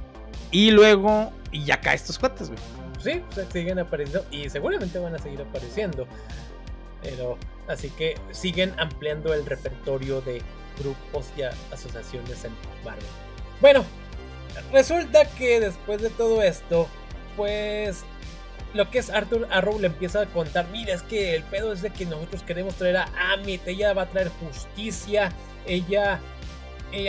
[0.51, 2.59] Y luego, y ya cae estos cuates, güey.
[3.07, 6.07] Sí, siguen apareciendo y seguramente van a seguir apareciendo.
[7.03, 7.39] Pero
[7.69, 10.43] así que siguen ampliando el repertorio de
[10.79, 12.53] grupos y asociaciones en
[12.85, 13.05] Marvel.
[13.61, 13.85] Bueno,
[14.73, 16.89] Resulta que después de todo esto,
[17.37, 18.05] pues
[18.75, 21.83] lo que es Arthur Arrow le empieza a contar, mira, es que el pedo es
[21.83, 25.33] de que nosotros queremos traer a Amit, ella va a traer justicia,
[25.67, 26.21] ella,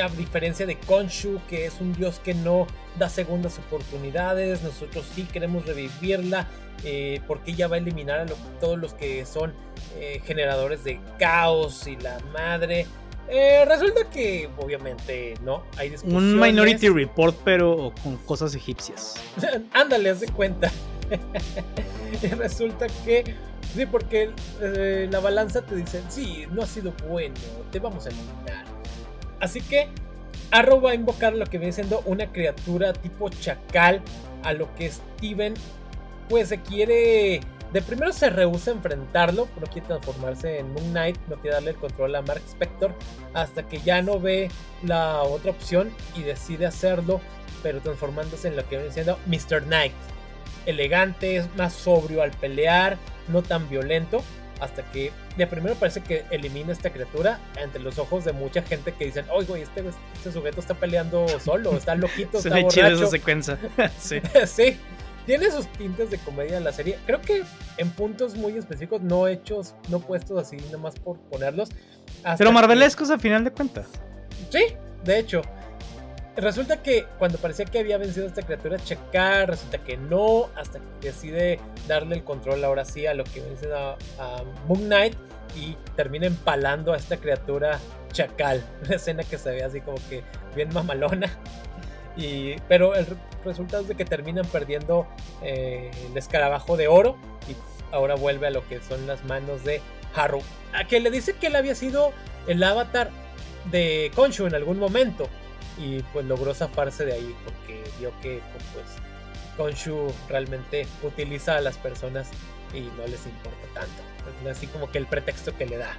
[0.02, 2.68] a diferencia de Konshu, que es un dios que no
[2.98, 6.48] da segundas oportunidades, nosotros sí queremos revivirla,
[6.84, 8.26] eh, porque ella va a eliminar a
[8.60, 9.54] todos los que son
[9.98, 12.86] eh, generadores de caos y la madre.
[13.30, 15.64] Eh, resulta que, obviamente, ¿no?
[15.78, 16.34] Hay discusiones.
[16.34, 19.16] Un Minority Report, pero con cosas egipcias.
[19.74, 20.72] Ándale, haz de cuenta.
[22.38, 23.36] resulta que,
[23.76, 24.32] sí, porque
[24.62, 27.36] eh, la balanza te dice, sí, no ha sido bueno,
[27.72, 28.66] te vamos a eliminar.
[29.40, 29.90] Así que
[30.52, 34.02] Arrow va a invocar lo que viene siendo una criatura tipo chacal,
[34.44, 35.54] a lo que Steven,
[36.30, 37.42] pues se quiere
[37.74, 41.72] de primero se rehúsa a enfrentarlo, no quiere transformarse en Moon Knight, no quiere darle
[41.72, 42.94] el control a Mark Spector,
[43.34, 44.50] hasta que ya no ve
[44.84, 47.20] la otra opción y decide hacerlo,
[47.64, 49.64] pero transformándose en lo que viene siendo Mr.
[49.64, 49.94] Knight.
[50.66, 54.24] Elegante, es más sobrio al pelear, no tan violento,
[54.60, 58.94] hasta que de primero parece que elimina esta criatura entre los ojos de mucha gente
[58.94, 59.84] que dicen, oye, güey, este,
[60.16, 62.88] este, sujeto está peleando solo, está loquito, está borracho.
[62.88, 63.58] esa secuencia.
[64.00, 64.22] sí.
[64.46, 64.78] sí.
[65.26, 66.98] Tiene sus tintes de comedia en la serie.
[67.06, 67.44] Creo que
[67.78, 71.70] en puntos muy específicos, no hechos, no puestos así, nomás por ponerlos.
[72.38, 73.88] Pero marvelescos a final de cuentas.
[74.50, 74.68] Sí,
[75.04, 75.42] de hecho.
[76.38, 80.80] Resulta que cuando parecía que había vencido a esta criatura checar, resulta que no, hasta
[80.80, 83.98] que decide darle el control ahora sí a lo que vence a,
[84.68, 85.16] Moon Knight
[85.56, 87.80] y termina empalando a esta criatura
[88.12, 88.64] chacal.
[88.86, 90.24] Una escena que se ve así como que
[90.56, 91.32] bien mamalona
[92.68, 93.06] pero el
[93.46, 95.08] resultado es de que terminan perdiendo
[95.44, 97.16] eh, el escarabajo de oro
[97.48, 97.56] y
[97.94, 99.82] ahora vuelve a lo que son las manos de
[100.16, 100.42] Haru.
[100.74, 102.12] A que le dice que él había sido
[102.48, 103.12] el avatar
[103.72, 105.30] de Konshu en algún momento
[105.78, 108.42] y pues logró zafarse de ahí porque vio que
[108.74, 108.86] pues
[109.56, 112.30] Konshu realmente utiliza a las personas
[112.74, 114.50] y no les importa tanto.
[114.50, 115.92] así como que el pretexto que le da.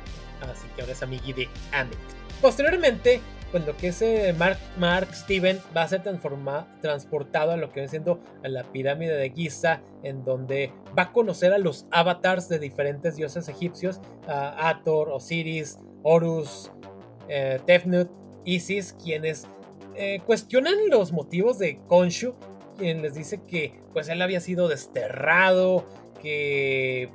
[0.42, 1.98] Así que ahora es amigui de Amit.
[2.40, 3.20] Posteriormente
[3.50, 7.88] pues lo que es Mark, Mark Steven va a ser transportado a lo que viene
[7.88, 12.58] siendo a la pirámide de Giza, en donde va a conocer a los avatars de
[12.58, 16.70] diferentes dioses egipcios, a Ator, Osiris, Horus,
[17.28, 18.10] eh, Tefnut,
[18.44, 19.46] Isis, quienes
[20.00, 22.34] eh, cuestionan los motivos de Konshu,
[22.76, 25.84] quien les dice que pues él había sido desterrado,
[26.22, 27.10] que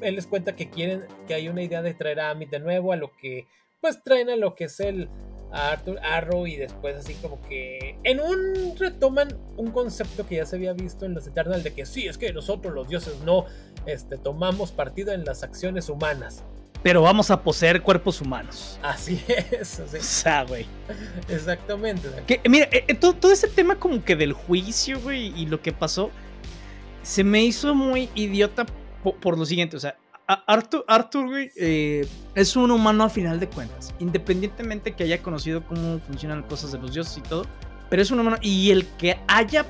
[0.00, 2.92] él les cuenta que quieren, que hay una idea de traer a Amit de nuevo,
[2.92, 3.46] a lo que,
[3.82, 5.10] pues traen a lo que es el
[5.52, 9.28] Arthur Arrow y después así como que en un retoman
[9.58, 12.32] un concepto que ya se había visto en los Eternal de que sí, es que
[12.32, 13.44] nosotros los dioses no
[13.84, 16.44] este, tomamos partido en las acciones humanas.
[16.82, 18.78] Pero vamos a poseer cuerpos humanos.
[18.82, 19.80] Así es.
[19.80, 20.66] O sea, güey.
[21.28, 22.08] Exactamente.
[22.26, 25.62] Que, mira, eh, eh, todo, todo, ese tema como que del juicio, güey, y lo
[25.62, 26.10] que pasó,
[27.02, 28.66] se me hizo muy idiota
[29.20, 29.76] por, lo siguiente.
[29.76, 33.94] O sea, Arthur, Arthur güey, eh, es un humano a final de cuentas.
[34.00, 37.46] Independientemente que haya conocido cómo funcionan cosas de los dioses y todo.
[37.90, 38.38] Pero es un humano.
[38.40, 39.66] Y el que haya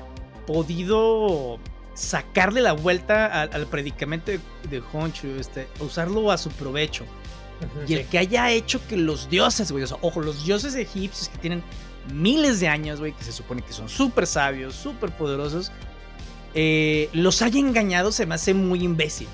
[0.47, 1.59] podido
[1.93, 4.39] sacarle la vuelta al, predicamento de,
[4.69, 7.05] de Honchu, este, usarlo a su provecho.
[7.87, 11.29] y el que haya hecho que los dioses, güey, o sea, ojo, los dioses egipcios
[11.29, 11.63] que tienen
[12.11, 15.71] miles de años, güey, que se supone que son súper sabios, súper poderosos,
[16.55, 19.27] eh, los haya engañado se me hace muy imbécil.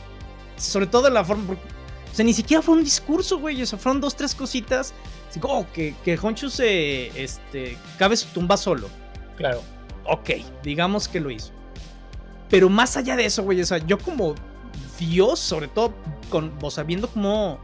[0.58, 1.54] Sobre todo en la forma.
[1.54, 3.62] o sea, ni siquiera fue un discurso, güey.
[3.62, 4.94] O sea, fueron dos, tres cositas.
[5.30, 7.08] Así como oh, que, que Honchu se.
[7.22, 7.78] Este.
[7.98, 8.90] Cabe su tumba solo.
[9.38, 9.62] Claro.
[10.06, 10.32] Ok,
[10.64, 11.52] digamos que lo hizo.
[12.50, 14.36] Pero más allá de eso, güey, o sea, yo como
[15.00, 15.94] Dios, sobre todo
[16.30, 17.60] con, o sea, viendo cómo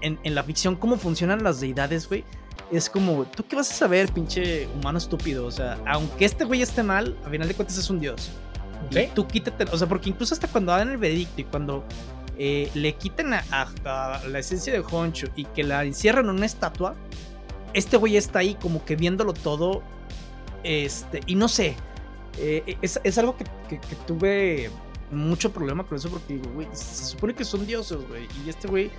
[0.00, 2.24] en, la ficción cómo funcionan las deidades, güey,
[2.70, 5.46] es como, ¿tú qué vas a saber, pinche humano estúpido?
[5.46, 8.30] O sea, aunque este güey esté mal, a final de cuentas es un Dios.
[8.90, 9.08] ¿Sí?
[9.14, 11.84] tú quítate, o sea, porque incluso hasta cuando dan el veredicto y cuando
[12.38, 13.44] eh, le quiten a,
[13.84, 16.96] la esencia de Honcho y que la encierran en una estatua,
[17.74, 19.82] este güey está ahí como que viéndolo todo,
[20.64, 21.76] este, y no sé,
[22.38, 23.44] eh, es, algo que,
[24.06, 24.70] tuve
[25.10, 28.28] mucho problema con eso porque, güey, se supone que son dioses, güey.
[28.44, 28.90] Y este güey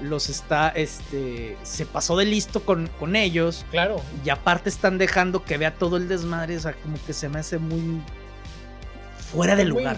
[0.00, 3.64] los está, este, se pasó de listo con, con ellos.
[3.70, 4.00] Claro.
[4.24, 7.40] Y aparte están dejando que vea todo el desmadre, o sea, como que se me
[7.40, 8.00] hace muy
[9.32, 9.96] fuera de lugar.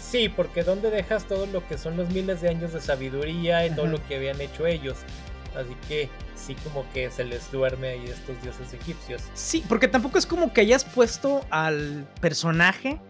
[0.00, 3.74] Sí, porque ¿dónde dejas todo lo que son los miles de años de sabiduría y
[3.74, 4.98] todo lo que habían hecho ellos?
[5.56, 9.22] Así que sí como que se les duerme ahí estos dioses egipcios.
[9.34, 13.00] Sí, porque tampoco es como que hayas puesto al personaje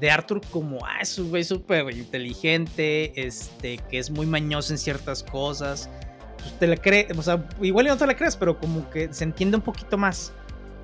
[0.00, 4.78] de Arthur como, ah, es un güey súper inteligente, este, que es muy mañoso en
[4.78, 5.88] ciertas cosas.
[6.38, 9.24] Pues te la crees, o sea, igual no te la crees, pero como que se
[9.24, 10.32] entiende un poquito más.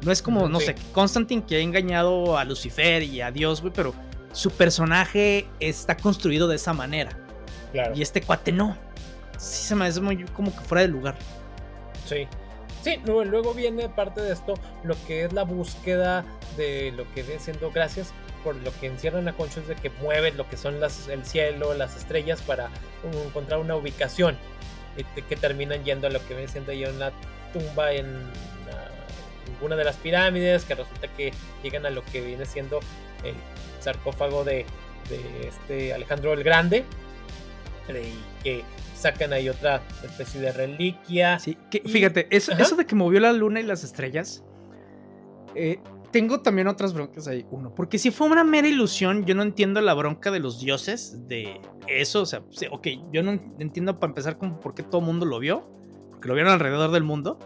[0.02, 3.72] No es como, no sé, Constantine que ha engañado a Lucifer y a Dios, güey,
[3.74, 3.92] pero
[4.32, 7.10] su personaje está construido de esa manera.
[7.72, 7.94] Claro.
[7.94, 8.76] Y este cuate no.
[9.40, 11.16] Sí se me hace muy como que fuera de lugar.
[12.06, 12.28] Sí.
[12.82, 16.24] Sí, luego viene parte de esto lo que es la búsqueda
[16.56, 19.90] de lo que viene siendo gracias por lo que encierran a Concho es de que
[19.90, 22.70] mueven lo que son las, el cielo, las estrellas para
[23.26, 24.38] encontrar una ubicación
[25.28, 27.12] que terminan yendo a lo que viene siendo ya una
[27.52, 28.06] tumba en
[29.60, 31.32] una de las pirámides que resulta que
[31.62, 32.80] llegan a lo que viene siendo
[33.24, 33.34] el
[33.80, 34.64] sarcófago de,
[35.08, 36.84] de este Alejandro el Grande
[37.88, 38.64] y que
[39.00, 41.38] sacan ahí otra especie de reliquia.
[41.38, 44.44] Sí, fíjate, eso, eso, de que movió la luna y las estrellas.
[45.54, 45.80] Eh,
[46.10, 47.46] tengo también otras broncas ahí.
[47.50, 51.26] Uno, porque si fue una mera ilusión, yo no entiendo la bronca de los dioses
[51.28, 52.22] de eso.
[52.22, 55.38] O sea, ok, yo no entiendo para empezar como por qué todo el mundo lo
[55.38, 55.68] vio.
[56.10, 57.38] Porque lo vieron alrededor del mundo.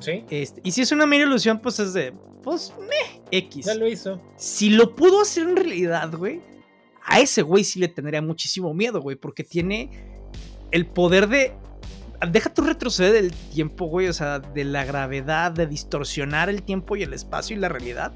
[0.00, 0.24] Sí.
[0.30, 2.12] Este, y si es una mera ilusión, pues es de.
[2.42, 3.66] Pues, meh, X.
[3.66, 4.20] Ya lo hizo.
[4.36, 6.40] Si lo pudo hacer en realidad, güey.
[7.04, 9.16] A ese güey sí le tendría muchísimo miedo, güey.
[9.16, 9.90] Porque tiene
[10.72, 11.52] el poder de.
[12.28, 14.08] Deja tu retroceder del tiempo, güey.
[14.08, 18.12] O sea, de la gravedad, de distorsionar el tiempo y el espacio y la realidad.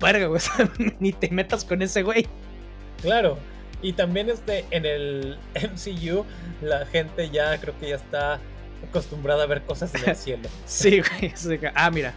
[0.00, 0.40] Verga, güey.
[1.00, 2.26] ni te metas con ese güey.
[3.02, 3.38] Claro.
[3.82, 6.24] Y también este, en el MCU,
[6.62, 8.40] la gente ya creo que ya está
[8.88, 10.48] acostumbrada a ver cosas en el cielo.
[10.66, 11.32] sí, güey.
[11.74, 12.14] Ah, mira.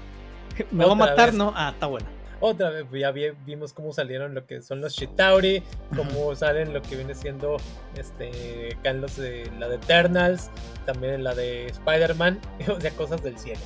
[0.72, 1.54] Me va a matar, ¿no?
[1.56, 2.17] Ah, está bueno.
[2.40, 5.64] Otra vez pues, ya vimos cómo salieron lo que son los Shitauri,
[5.96, 7.58] cómo salen lo que viene siendo
[7.96, 10.52] este acá en los de la de Eternals,
[10.86, 13.62] también en la de Spider-Man, o sea, cosas del cielo.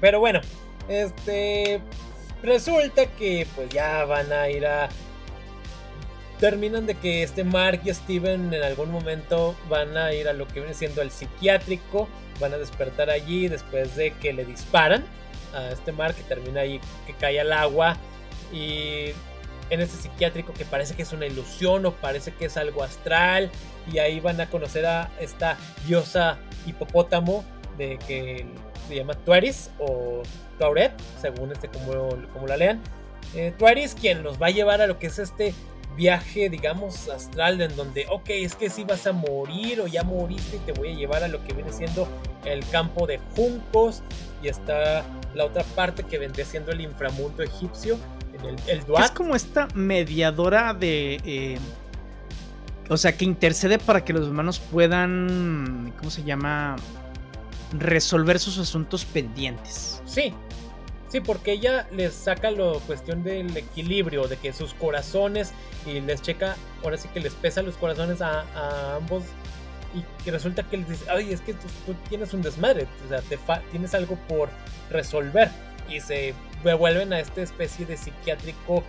[0.00, 0.40] Pero bueno,
[0.88, 1.80] este
[2.42, 4.88] resulta que pues ya van a ir a
[6.38, 10.46] terminan de que este Mark y Steven en algún momento van a ir a lo
[10.46, 12.08] que viene siendo el psiquiátrico,
[12.40, 15.04] van a despertar allí después de que le disparan
[15.56, 17.96] a este mar que termina ahí, que cae al agua
[18.52, 19.12] y
[19.70, 23.50] en ese psiquiátrico que parece que es una ilusión o parece que es algo astral
[23.92, 27.44] y ahí van a conocer a esta diosa hipopótamo
[27.76, 28.46] de que
[28.88, 30.22] se llama Tuaris o
[30.58, 32.80] Tuaret, según este como, como la lean.
[33.34, 35.52] Eh, Tuaris quien nos va a llevar a lo que es este
[35.96, 40.56] viaje, digamos, astral, en donde, ok, es que si vas a morir o ya moriste
[40.56, 42.06] y te voy a llevar a lo que viene siendo
[42.44, 44.02] el campo de juncos
[44.42, 47.98] y está la otra parte que vendría siendo el inframundo egipcio,
[48.44, 51.20] el, el Es como esta mediadora de...
[51.24, 51.58] Eh,
[52.88, 56.76] o sea, que intercede para que los hermanos puedan, ¿cómo se llama?
[57.72, 60.00] Resolver sus asuntos pendientes.
[60.04, 60.32] Sí,
[61.08, 65.52] sí, porque ella les saca la cuestión del equilibrio, de que sus corazones
[65.84, 69.24] y les checa, ahora sí que les pesa los corazones a, ambos
[69.94, 73.20] y que resulta que les dice, ay, es que tú, tienes un desmadre, o sea,
[73.22, 73.38] te
[73.70, 74.48] tienes algo por
[74.90, 75.50] resolver
[75.88, 78.82] y se vuelven a esta especie de psiquiátrico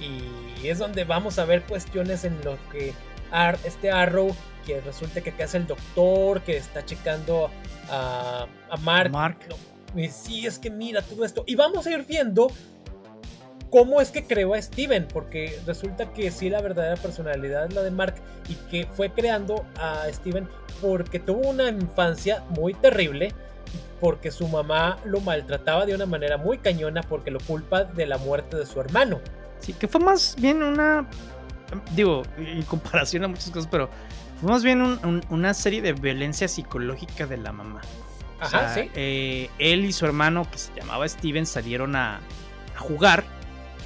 [0.00, 2.94] y es donde vamos a ver cuestiones en lo que
[3.64, 7.50] este Arrow, que resulta que acá es el doctor, que está checando
[7.90, 9.10] a, a Mark.
[9.10, 9.38] Mark.
[9.94, 11.44] Y sí, es que mira todo esto.
[11.46, 12.48] Y vamos a ir viendo
[13.70, 17.82] cómo es que creó a Steven, porque resulta que sí, la verdadera personalidad es la
[17.82, 18.14] de Mark
[18.48, 20.48] y que fue creando a Steven
[20.80, 23.32] porque tuvo una infancia muy terrible,
[24.00, 28.18] porque su mamá lo maltrataba de una manera muy cañona porque lo culpa de la
[28.18, 29.20] muerte de su hermano.
[29.60, 31.08] Sí, que fue más bien una
[31.94, 33.88] digo, en comparación a muchas cosas, pero
[34.40, 34.82] fue más bien
[35.30, 37.80] una serie de violencia psicológica de la mamá.
[38.40, 38.90] Ajá, sí.
[38.94, 42.20] Eh, él y su hermano, que se llamaba Steven, salieron a,
[42.76, 43.24] jugar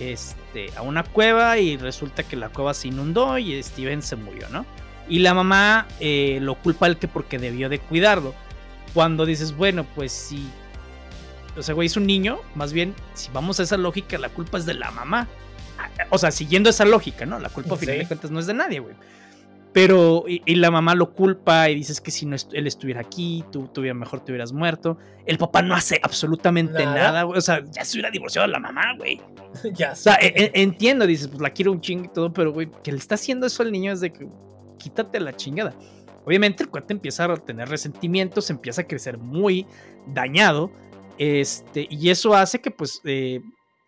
[0.01, 4.49] este, a una cueva y resulta que la cueva se inundó y Steven se murió,
[4.49, 4.65] ¿no?
[5.09, 8.35] Y la mamá eh, lo culpa al que porque debió de cuidarlo.
[8.95, 10.49] Cuando dices, bueno, pues si...
[11.57, 14.59] O sea, güey, es un niño, más bien, si vamos a esa lógica, la culpa
[14.59, 15.29] es de la mamá
[16.11, 17.39] o sea, siguiendo esa lógica, ¿no?
[17.39, 18.95] La culpa, a final de cuentas, no es de nadie, güey.
[19.79, 23.69] Pero, y, la mamá lo culpa y dices que si no él estuviera aquí, tú,
[23.69, 24.99] tú mejor te hubieras muerto.
[25.25, 27.39] El papá no hace absolutamente nada, güey.
[27.39, 29.21] O sea, ya se hubiera divorciado la mamá, güey.
[29.75, 32.53] ya O sea, e, e, entiendo, dices, pues la quiero un ching y todo, pero,
[32.53, 34.27] güey, que le está haciendo eso al niño es de que
[34.81, 35.77] quítate la chingada.
[36.25, 39.65] Obviamente el cuate empieza a tener resentimientos, empieza a crecer muy
[40.09, 40.73] dañado.
[41.19, 43.39] Este, y eso hace que, pues, eh,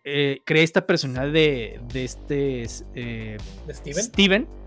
[0.05, 2.65] eh, crea esta personalidad de, de este
[2.95, 3.37] eh,
[3.73, 4.60] Steven.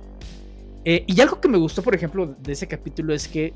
[0.84, 3.54] Eh, y algo que me gustó, por ejemplo, de ese capítulo es que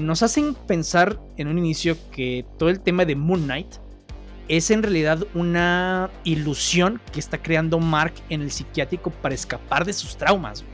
[0.00, 3.74] nos hacen pensar en un inicio que todo el tema de Moon Knight
[4.48, 9.92] es en realidad una ilusión que está creando Mark en el psiquiátrico para escapar de
[9.92, 10.64] sus traumas.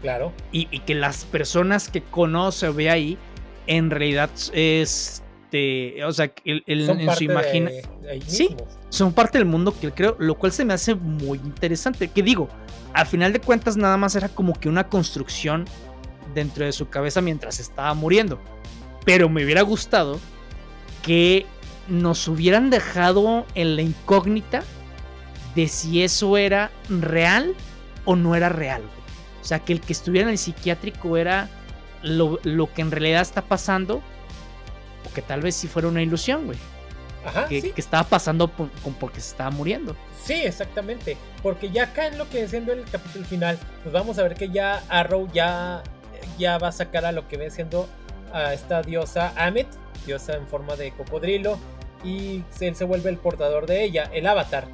[0.00, 0.32] Claro.
[0.52, 3.18] Y, que las personas que conoce o ve ahí,
[3.66, 5.22] en realidad es
[5.56, 7.70] este, o sea, en su imagen.
[8.26, 8.56] Sí,
[8.88, 12.08] son parte del mundo que él creo, lo cual se me hace muy interesante.
[12.08, 12.48] Que digo,
[12.92, 15.64] al final de cuentas, nada más era como que una construcción
[16.34, 18.38] dentro de su cabeza mientras estaba muriendo.
[19.04, 20.18] Pero me hubiera gustado
[21.02, 21.46] que
[21.88, 24.62] nos hubieran dejado en la incógnita
[25.54, 27.54] de si eso era real
[28.04, 28.82] o no era real.
[29.40, 31.48] O sea, que el que estuviera en el psiquiátrico era
[32.02, 34.02] lo, lo que en realidad está pasando
[35.14, 36.58] que tal vez sí fuera una ilusión, güey.
[37.24, 38.68] Ajá, que, que, estaba pasando por,
[39.00, 39.96] porque se estaba muriendo.
[40.24, 41.16] Sí, exactamente.
[41.42, 44.48] Porque ya acá en lo que siendo el capítulo final, pues vamos a ver que
[44.48, 45.82] ya Arrow ya,
[46.38, 47.88] ya va a sacar a lo que ve siendo
[48.32, 49.66] a esta diosa Amit,
[50.04, 51.58] diosa en forma de cocodrilo,
[52.04, 54.66] y él se vuelve el portador de ella, el avatar.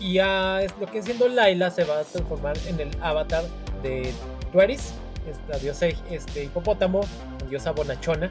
[0.00, 3.44] Y a lo que siendo Laila se va a transformar en el avatar
[3.82, 4.12] de
[4.52, 4.92] Tueris,
[5.28, 7.00] esta diosa este, hipopótamo,
[7.48, 8.30] diosa bonachona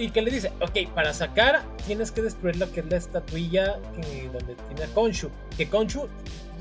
[0.00, 3.78] y que le dice, ok, para sacar tienes que destruir lo que es la estatuilla
[3.94, 5.30] que, donde tiene a Konshu.
[5.56, 6.08] Que Konshu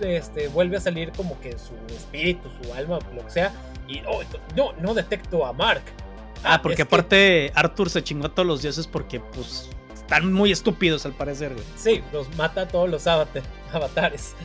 [0.01, 3.53] este, vuelve a salir como que su espíritu, su alma, lo que sea.
[3.87, 4.21] Y oh,
[4.57, 5.83] no, no detecto a Mark.
[6.43, 11.05] Ah, porque aparte Arthur se chingó a todos los dioses porque pues están muy estúpidos
[11.05, 11.65] al parecer, güey.
[11.77, 14.35] Sí, los mata a todos los avatares.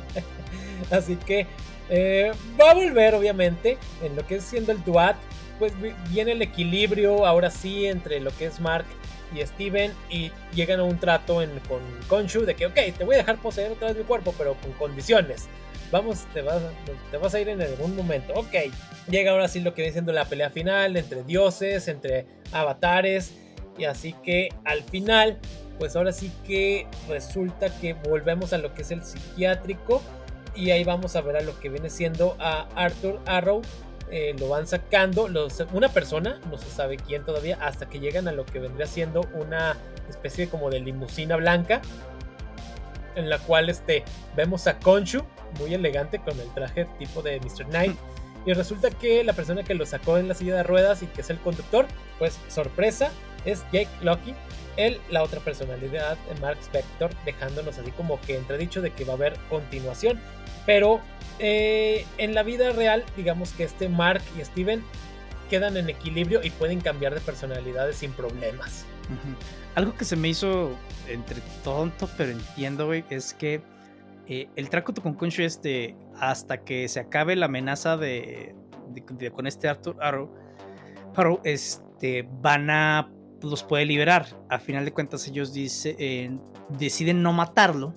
[0.90, 1.46] Así que
[1.88, 5.16] eh, va a volver obviamente en lo que es siendo el Duat
[5.58, 5.72] pues
[6.10, 8.86] viene el equilibrio ahora sí entre lo que es Mark
[9.34, 13.18] y Steven y llegan a un trato con Konshu de que, ok, te voy a
[13.18, 15.48] dejar poseer otra vez mi cuerpo, pero con condiciones.
[15.90, 16.60] Vamos, te vas,
[17.10, 18.34] te vas a ir en algún momento.
[18.34, 18.54] Ok,
[19.10, 23.34] llega ahora sí lo que viene siendo la pelea final entre dioses, entre avatares.
[23.78, 25.38] Y así que al final,
[25.78, 30.02] pues ahora sí que resulta que volvemos a lo que es el psiquiátrico.
[30.54, 33.62] Y ahí vamos a ver a lo que viene siendo a Arthur Arrow
[34.10, 38.28] eh, lo van sacando los, una persona, no se sabe quién todavía, hasta que llegan
[38.28, 39.76] a lo que vendría siendo una
[40.08, 41.82] especie como de limusina blanca,
[43.14, 44.04] en la cual este,
[44.36, 45.24] vemos a Konshu,
[45.58, 47.66] muy elegante, con el traje tipo de Mr.
[47.66, 47.96] Knight.
[48.46, 51.20] Y resulta que la persona que lo sacó en la silla de ruedas y que
[51.20, 51.86] es el conductor,
[52.18, 53.10] pues sorpresa,
[53.44, 54.32] es Jake Lucky,
[54.78, 59.16] él, la otra personalidad, Mark Spector, dejándonos así como que entredicho de que va a
[59.16, 60.20] haber continuación.
[60.68, 61.00] Pero
[61.38, 64.84] eh, en la vida real, digamos que este Mark y Steven
[65.48, 68.84] quedan en equilibrio y pueden cambiar de personalidades sin problemas.
[69.76, 70.72] Algo que se me hizo
[71.08, 73.62] entre tonto, pero entiendo, es que
[74.26, 78.54] eh, el trato con Kunshu este hasta que se acabe la amenaza de,
[79.32, 80.30] con este Arthur Arrow,
[81.16, 83.10] Arrow, este, van a
[83.40, 84.26] los puede liberar.
[84.50, 86.30] A final de cuentas ellos dice,
[86.68, 87.94] deciden no matarlo,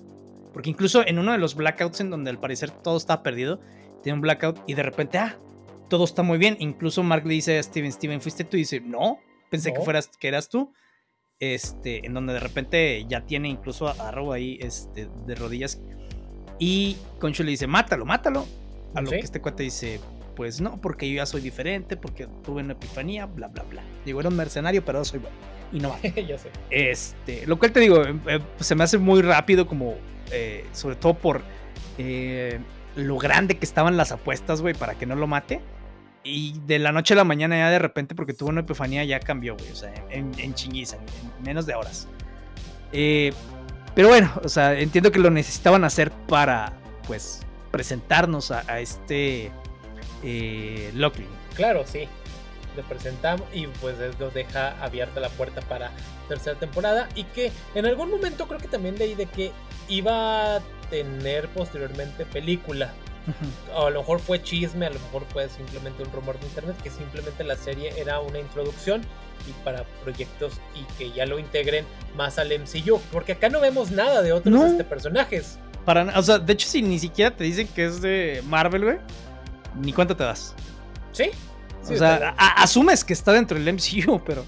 [0.52, 3.60] porque incluso en uno de los blackouts en donde al parecer todo está perdido,
[4.02, 5.38] tiene un blackout y de repente, ah,
[5.88, 6.56] todo está muy bien.
[6.58, 8.56] Incluso Mark le dice a Steven, Steven, ¿fuiste tú?
[8.56, 9.18] Y dice, no,
[9.50, 10.72] pensé que fueras, que eras tú.
[11.38, 15.80] Este, en donde de repente ya tiene incluso a Arrow ahí este, de rodillas.
[16.58, 18.46] Y Concho le dice, mátalo, mátalo.
[18.94, 20.00] A lo que este cuate dice,
[20.36, 23.82] pues no, porque yo ya soy diferente, porque tuve una epifanía, bla, bla, bla.
[24.04, 25.36] Digo, era un mercenario, pero soy bueno.
[25.72, 25.96] Y no
[26.28, 26.50] ya sé.
[26.70, 29.96] Este, lo cual te digo, eh, eh, se me hace muy rápido, como,
[30.32, 31.42] eh, sobre todo por
[32.96, 35.60] lo grande que estaban las apuestas, güey, para que no lo mate.
[36.24, 39.20] Y de la noche a la mañana ya de repente, porque tuvo una epifanía, ya
[39.20, 39.70] cambió, güey.
[39.70, 42.08] O sea, en, en en menos de horas.
[42.92, 46.72] pero bueno, o sea, entiendo que lo necesitaban hacer para,
[47.06, 49.50] pues, presentarnos a este
[50.22, 51.24] eh, Loki.
[51.54, 52.08] Claro, sí.
[52.76, 55.90] Le presentamos y pues nos deja abierta la puerta para
[56.28, 59.52] tercera temporada y que en algún momento creo que también leí de que
[59.88, 60.60] iba a
[60.90, 62.92] tener posteriormente película.
[63.76, 66.90] A lo mejor fue chisme, a lo mejor fue simplemente un rumor de internet, que
[66.90, 69.02] simplemente la serie era una introducción
[69.48, 71.84] y para proyectos y que ya lo integren
[72.16, 73.00] más al MCU.
[73.12, 75.58] Porque acá no vemos nada de otros este, personajes.
[75.84, 78.98] Para, o sea, de hecho, si ni siquiera te dicen que es de Marvel, güey
[79.80, 80.54] ni cuenta te das.
[81.12, 81.30] Sí.
[81.88, 84.44] O sea, asumes que está dentro del MCU, pero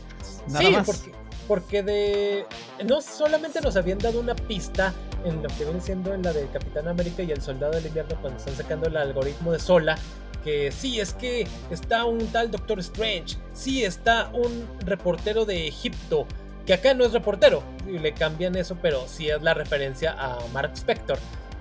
[0.48, 1.12] nada sí, Porque,
[1.48, 2.46] porque de.
[2.84, 4.92] No solamente nos habían dado una pista
[5.24, 8.16] en lo que viene siendo en la de Capitán América y el Soldado del Invierno
[8.20, 9.98] cuando están sacando el algoritmo de Sola.
[10.42, 13.38] Que sí, es que está un tal Doctor Strange.
[13.54, 16.26] Sí, está un reportero de Egipto.
[16.66, 17.62] Que acá no es reportero.
[17.88, 21.18] Y le cambian eso, pero sí es la referencia a Mark Spector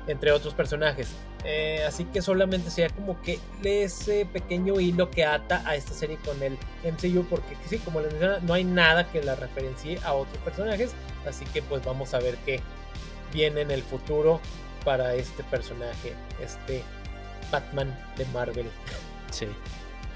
[0.07, 1.09] entre otros personajes.
[1.45, 6.17] Eh, así que solamente sería como que ese pequeño hilo que ata a esta serie
[6.23, 10.13] con el MCU, porque sí, como les menciona, no hay nada que la referencie a
[10.13, 10.91] otros personajes.
[11.27, 12.59] Así que pues vamos a ver qué
[13.33, 14.39] viene en el futuro
[14.85, 16.83] para este personaje, este
[17.51, 18.67] Batman de Marvel.
[19.31, 19.47] Sí.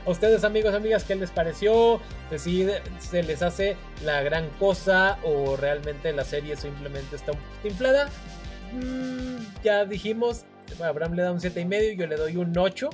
[0.05, 1.99] A ustedes amigos, amigas, ¿qué les pareció?
[2.37, 2.65] Si
[2.99, 3.75] se les hace
[4.05, 8.09] la gran cosa o realmente la serie simplemente está un poquito inflada.
[8.73, 10.45] Mm, ya dijimos,
[10.83, 12.89] Abraham le da un 7,5 y medio, yo le doy un 8.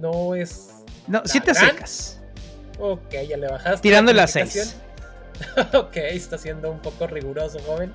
[0.00, 0.84] No es.
[1.06, 2.20] No, 7 secas.
[2.78, 3.80] Ok, ya le bajaste.
[3.80, 4.76] Tirando la 6.
[5.74, 7.92] ok, está siendo un poco riguroso, joven.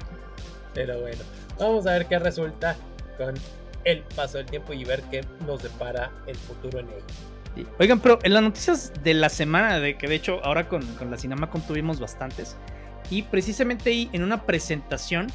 [0.73, 1.21] Pero bueno,
[1.57, 2.75] vamos a ver qué resulta
[3.17, 3.35] con
[3.83, 7.67] el paso del tiempo y ver qué nos depara el futuro en ello.
[7.79, 11.11] Oigan, pero en las noticias de la semana, de que de hecho ahora con, con
[11.11, 12.55] la Cinemacon tuvimos bastantes,
[13.09, 15.27] y precisamente ahí en una presentación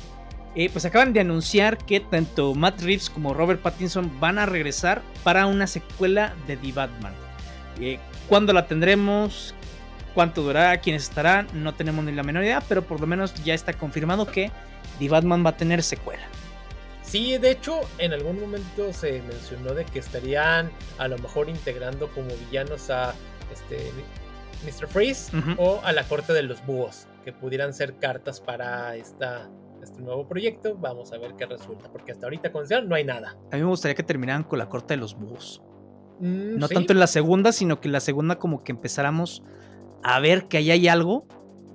[0.54, 5.02] eh, pues acaban de anunciar que tanto Matt Reeves como Robert Pattinson van a regresar
[5.22, 7.12] para una secuela de The Batman.
[7.80, 7.98] Eh,
[8.28, 9.54] ¿Cuándo la tendremos?
[10.14, 10.80] ¿Cuánto durará?
[10.80, 11.48] ¿Quiénes estarán?
[11.54, 14.52] No tenemos ni la menor idea, pero por lo menos ya está confirmado que
[15.00, 16.22] The Batman va a tener secuela.
[17.02, 22.08] Sí, de hecho, en algún momento se mencionó de que estarían a lo mejor integrando
[22.08, 23.14] como villanos a
[23.52, 23.90] este
[24.64, 24.88] Mr.
[24.88, 29.50] Freeze o a la corte de los búhos, que pudieran ser cartas para esta
[29.84, 30.76] este nuevo proyecto.
[30.76, 33.36] Vamos a ver qué resulta, porque hasta ahorita con no hay nada.
[33.52, 35.62] A mí me gustaría que terminaran con la corte de los búhos.
[36.20, 39.42] Mm, no tanto en la segunda, sino que en la segunda como que empezáramos
[40.02, 41.26] a ver que ahí hay algo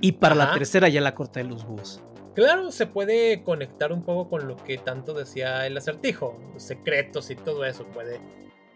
[0.02, 2.02] y para la tercera ya la corte de los búhos.
[2.36, 7.36] Claro, se puede conectar un poco con lo que tanto decía el acertijo, secretos y
[7.36, 8.22] todo eso puede,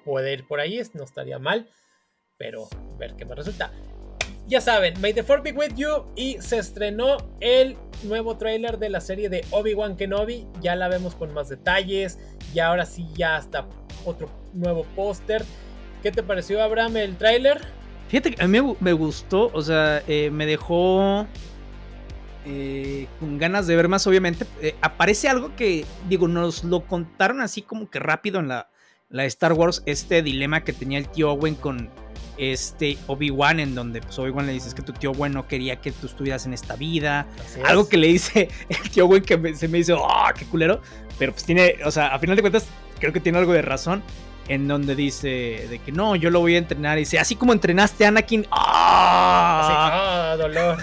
[0.04, 1.70] puede ir por ahí, no estaría mal,
[2.38, 2.68] pero
[2.98, 3.72] ver qué me resulta.
[4.48, 6.06] Ya saben, May the Fourth be with you.
[6.16, 10.46] Y se estrenó el nuevo tráiler de la serie de Obi-Wan Kenobi.
[10.62, 12.20] Ya la vemos con más detalles.
[12.54, 13.68] Y ahora sí, ya hasta
[14.06, 15.44] otro nuevo póster.
[16.02, 17.62] ¿Qué te pareció, Abraham, el tráiler?
[18.10, 19.50] Fíjate que a mí me gustó.
[19.54, 21.26] O sea, eh, me dejó
[22.46, 24.46] eh, con ganas de ver más, obviamente.
[24.62, 28.70] Eh, aparece algo que, digo, nos lo contaron así como que rápido en la,
[29.10, 29.84] la Star Wars.
[29.86, 31.90] Este dilema que tenía el tío Owen con
[32.38, 35.92] este Obi-Wan, en donde pues, Obi-Wan le dice que tu tío Owen no quería que
[35.92, 37.28] tú estuvieras en esta vida.
[37.66, 40.82] Algo que le dice el tío Owen que se me dice, oh, qué culero.
[41.20, 42.66] Pero pues tiene, o sea, a final de cuentas,
[43.00, 44.04] creo que tiene algo de razón.
[44.50, 46.98] En donde dice de que no, yo lo voy a entrenar.
[46.98, 48.46] Y dice, así como entrenaste a Anakin.
[48.52, 50.34] ¡Ah!
[50.34, 50.78] ¡Ah, dolor!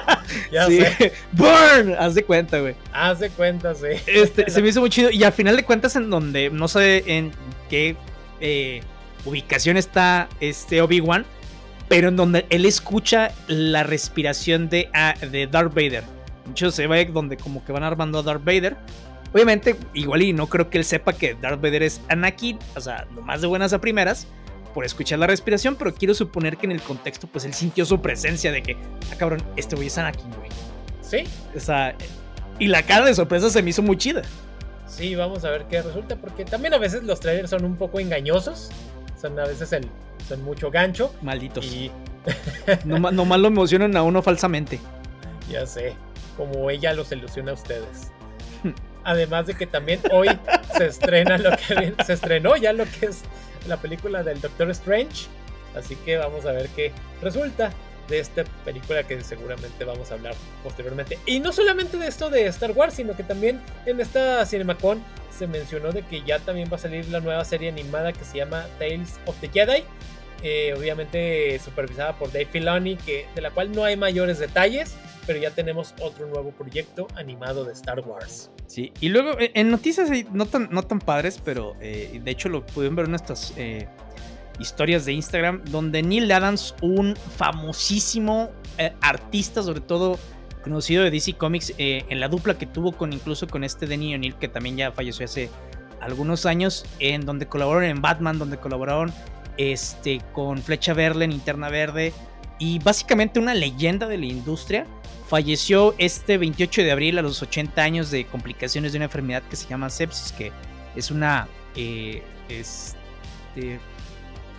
[0.52, 1.12] ya sé.
[1.32, 1.94] ¡Burn!
[1.96, 2.74] Haz de cuenta, güey.
[2.92, 3.86] Haz de cuenta, sí.
[4.06, 5.10] Este, se me hizo muy chido.
[5.12, 7.30] Y al final de cuentas, en donde no sé en
[7.70, 7.96] qué
[8.40, 8.82] eh,
[9.24, 11.24] ubicación está este Obi-Wan,
[11.88, 16.04] pero en donde él escucha la respiración de, ah, de Darth Vader.
[16.46, 18.76] Mucho se ve donde como que van armando a Darth Vader.
[19.32, 23.06] Obviamente, igual y no creo que él sepa que Darth Vader es Anakin, o sea,
[23.22, 24.26] más de buenas a primeras.
[24.74, 28.02] por escuchar la respiración, pero quiero suponer que en el contexto, pues él sintió su
[28.02, 28.76] presencia de que,
[29.12, 30.50] ah, cabrón, este güey es Anakin, güey.
[31.00, 31.24] Sí.
[31.56, 31.94] O sea,
[32.58, 34.22] y la cara de sorpresa se me hizo muy chida.
[34.86, 38.00] Sí, vamos a ver qué resulta, porque también a veces los trailers son un poco
[38.00, 38.70] engañosos.
[39.24, 39.88] Son a veces el,
[40.28, 41.14] son mucho gancho.
[41.22, 41.64] Malditos.
[41.64, 41.90] Y...
[42.84, 44.78] nomás, nomás lo emocionan a uno falsamente.
[45.50, 45.94] Ya sé,
[46.36, 48.12] como ella los ilusiona a ustedes.
[49.02, 50.28] Además de que también hoy
[50.76, 53.22] se estrena lo que se estrenó ya lo que es
[53.66, 55.24] la película del Doctor Strange.
[55.74, 57.70] Así que vamos a ver qué resulta
[58.08, 61.18] de esta película que seguramente vamos a hablar posteriormente.
[61.26, 65.02] Y no solamente de esto de Star Wars, sino que también en esta CinemaCon
[65.36, 68.38] se mencionó de que ya también va a salir la nueva serie animada que se
[68.38, 69.84] llama Tales of the Jedi.
[70.42, 74.94] Eh, obviamente supervisada por Dave Filoni, que, de la cual no hay mayores detalles,
[75.26, 78.50] pero ya tenemos otro nuevo proyecto animado de Star Wars.
[78.66, 82.50] Sí, y luego eh, en noticias no tan, no tan padres, pero eh, de hecho
[82.50, 83.54] lo pudieron ver en estas
[84.58, 88.50] historias de Instagram, donde Neil Adams, un famosísimo
[89.00, 90.18] artista, sobre todo
[90.62, 94.36] conocido de DC Comics, en la dupla que tuvo con incluso con este Denny O'Neill,
[94.36, 95.50] que también ya falleció hace
[96.00, 99.12] algunos años, en donde colaboraron en Batman, donde colaboraron
[99.56, 102.12] este, con Flecha Verde, Interna Verde,
[102.58, 104.86] y básicamente una leyenda de la industria.
[105.28, 109.56] Falleció este 28 de abril a los 80 años de complicaciones de una enfermedad que
[109.56, 110.52] se llama sepsis, que
[110.94, 111.48] es una...
[111.76, 113.80] Eh, este,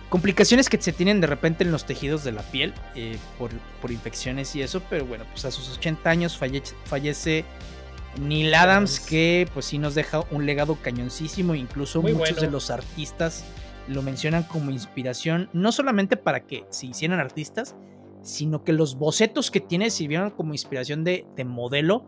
[0.08, 3.50] complicaciones que se tienen de repente en los tejidos de la piel eh, por,
[3.80, 7.44] por, infecciones y eso, pero bueno, pues a sus 80 años fallece, fallece
[8.20, 13.44] Neil Adams, que pues sí nos deja un legado cañoncísimo, incluso muchos de los artistas
[13.88, 17.76] lo mencionan como inspiración, no solamente para que se hicieran artistas,
[18.22, 22.04] sino que los bocetos que tiene sirvieron como inspiración de, modelo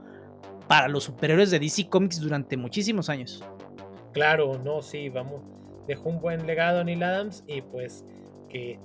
[0.66, 3.44] para los superhéroes de DC Comics durante muchísimos años.
[4.12, 5.42] Claro, no, sí, vamos.
[5.89, 8.05] Dejó un buen legado Neil Adams y pues
[8.49, 8.78] que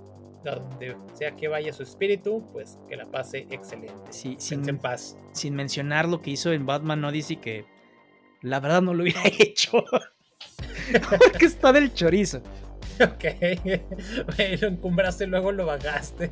[0.43, 4.11] donde sea que vaya su espíritu, pues que la pase excelente.
[4.11, 5.17] Sí, sin, en paz.
[5.33, 7.65] Sin mencionar lo que hizo en Batman Odyssey, que
[8.41, 9.83] la verdad no lo hubiera hecho.
[11.09, 12.41] Porque está del chorizo.
[13.01, 13.23] Ok.
[14.61, 16.29] lo encumbraste y luego lo bajaste.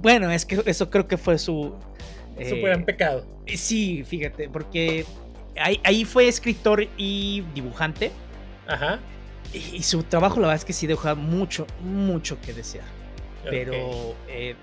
[0.00, 1.74] Bueno, es que eso creo que fue su.
[2.48, 3.26] Su gran eh, pecado.
[3.46, 5.04] Sí, fíjate, porque
[5.56, 8.12] ahí, fue escritor y dibujante.
[8.66, 9.00] Ajá.
[9.54, 12.86] Y, su trabajo, la verdad es que sí deja mucho, mucho que desear.
[13.44, 14.56] Pero eh,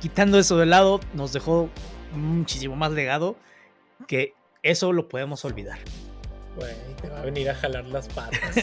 [0.00, 1.68] quitando eso de lado, nos dejó
[2.12, 3.36] muchísimo más legado
[4.06, 5.78] que eso lo podemos olvidar.
[6.56, 8.56] Güey, te va a venir a jalar las patas.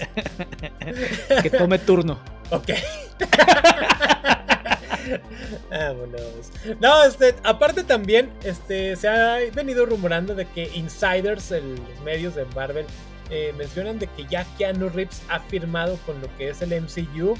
[1.43, 2.19] que tome turno.
[2.51, 2.69] Ok.
[5.69, 6.51] Vámonos.
[6.81, 12.45] No, este, aparte también, este, se ha venido rumorando de que insiders, los medios de
[12.55, 12.85] Marvel,
[13.29, 17.35] eh, mencionan de que ya Keanu Reeves ha firmado con lo que es el MCU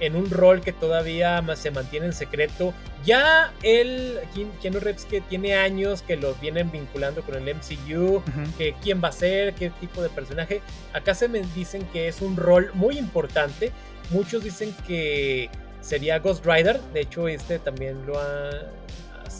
[0.00, 2.74] en un rol que todavía se mantiene en secreto.
[3.04, 4.18] Ya él,
[4.60, 8.22] Keanu Reeves, que tiene años que lo vienen vinculando con el MCU,
[8.58, 10.60] que quién va a ser, qué tipo de personaje.
[10.92, 13.70] Acá se me dicen que es un rol muy importante.
[14.10, 16.80] Muchos dicen que sería Ghost Rider.
[16.92, 18.50] De hecho, este también lo ha.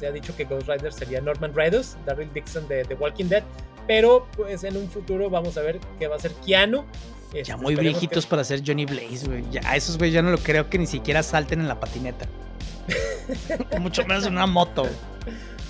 [0.03, 3.45] Se ha dicho que Ghost Rider sería Norman Reedus, Daryl Dixon de The Walking Dead.
[3.87, 6.85] Pero pues en un futuro vamos a ver qué va a ser Keanu
[7.33, 9.45] ya este, muy viejitos para ser Johnny Blaze, güey.
[9.53, 12.27] Ya, esos güey ya no lo creo que ni siquiera salten en la patineta.
[13.79, 14.89] Mucho menos en una moto.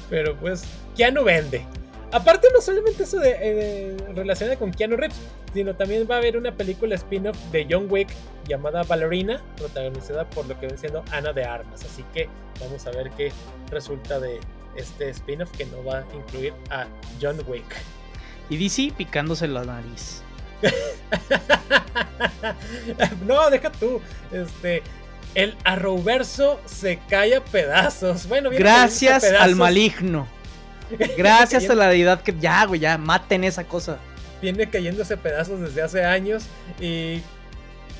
[0.08, 0.64] Pero pues,
[0.96, 1.66] Keanu vende.
[2.12, 5.16] Aparte, no solamente eso de, eh, relacionado con Keanu Reeves,
[5.54, 8.10] sino también va a haber una película spin-off de John Wick
[8.46, 11.82] llamada Ballerina, protagonizada por lo que ven siendo Ana de Armas.
[11.84, 12.28] Así que
[12.60, 13.32] vamos a ver qué
[13.70, 14.40] resulta de
[14.76, 16.86] este spin-off que no va a incluir a
[17.20, 17.76] John Wick.
[18.50, 20.22] Y DC picándose la nariz.
[23.26, 24.02] no, deja tú.
[24.30, 24.82] Este.
[25.34, 28.28] El Arrowverso se cae a pedazos.
[28.28, 30.28] Bueno, gracias al maligno.
[31.16, 33.98] Gracias a la deidad que ya, güey, ya maten esa cosa.
[34.40, 36.44] Viene cayéndose pedazos desde hace años
[36.80, 37.20] y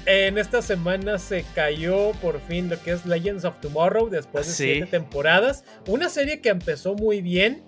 [0.06, 4.52] en esta semana se cayó por fin lo que es Legends of Tomorrow después de
[4.52, 5.64] siete temporadas.
[5.86, 7.62] Una serie que empezó muy bien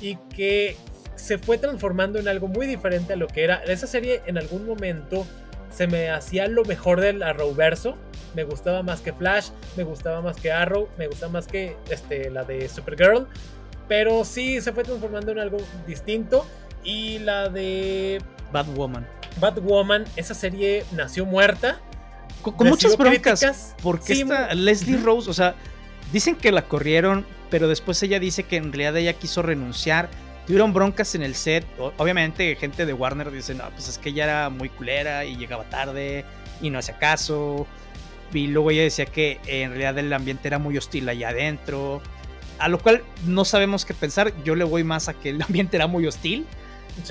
[0.00, 0.76] y que
[1.14, 3.62] se fue transformando en algo muy diferente a lo que era.
[3.64, 5.26] Esa serie en algún momento
[5.70, 7.96] se me hacía lo mejor del Arrowverso.
[8.34, 12.30] Me gustaba más que Flash, me gustaba más que Arrow, me gustaba más que este,
[12.30, 13.28] la de Supergirl.
[13.88, 16.46] Pero sí se fue transformando en algo distinto.
[16.82, 18.22] Y la de
[18.52, 19.06] Batwoman.
[19.40, 21.80] Batwoman, esa serie nació muerta.
[22.42, 23.74] Con, muchas broncas.
[23.82, 25.56] Porque esta Leslie Rose, o sea,
[26.12, 30.08] dicen que la corrieron, pero después ella dice que en realidad ella quiso renunciar
[30.46, 31.66] Tuvieron broncas en el set.
[31.98, 35.64] Obviamente, gente de Warner dice, no, pues es que ella era muy culera y llegaba
[35.64, 36.24] tarde
[36.62, 37.66] y no hacía caso.
[38.32, 42.00] y luego ella decía que en realidad el ambiente era muy hostil allá adentro.
[42.58, 44.32] A lo cual no sabemos qué pensar.
[44.44, 46.46] Yo le voy más a que el ambiente era muy hostil.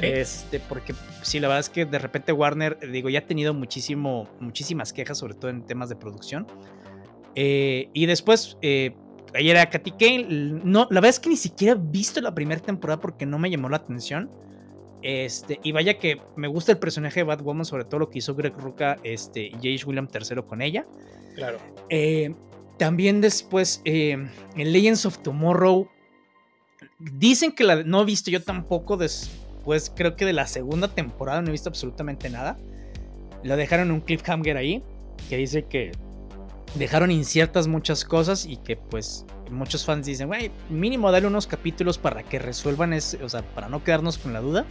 [0.01, 4.27] Este, porque sí, la verdad es que de repente Warner, digo, ya ha tenido muchísimo,
[4.39, 6.47] muchísimas quejas, sobre todo en temas de producción.
[7.35, 8.95] Eh, y después, eh,
[9.35, 10.25] ayer era Katy Kane.
[10.63, 13.49] No, la verdad es que ni siquiera he visto la primera temporada porque no me
[13.49, 14.31] llamó la atención.
[15.01, 18.33] Este, y vaya que me gusta el personaje de Batwoman, sobre todo lo que hizo
[18.33, 19.85] Greg Rucka este, y J.H.
[19.85, 20.87] William III con ella.
[21.35, 21.59] Claro.
[21.89, 22.33] Eh,
[22.78, 25.88] también después, en Legends of Tomorrow,
[26.99, 31.41] dicen que la, no he visto yo tampoco, después creo que de la segunda temporada
[31.41, 32.57] no he visto absolutamente nada.
[33.43, 34.84] Lo dejaron un cliffhanger ahí,
[35.30, 35.91] que dice que
[36.76, 41.97] dejaron inciertas muchas cosas y que pues muchos fans dicen, güey, mínimo dale unos capítulos
[41.97, 44.65] para que resuelvan ese, o sea, para no quedarnos con la duda.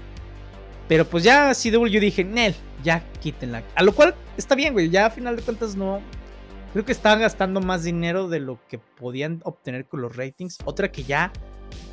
[0.88, 3.62] Pero pues ya CW dije, Nel, ya quítenla.
[3.74, 6.00] A lo cual está bien, güey, ya a final de cuentas no...
[6.74, 10.58] Creo que estaban gastando más dinero de lo que podían obtener con los ratings.
[10.64, 11.32] Otra que ya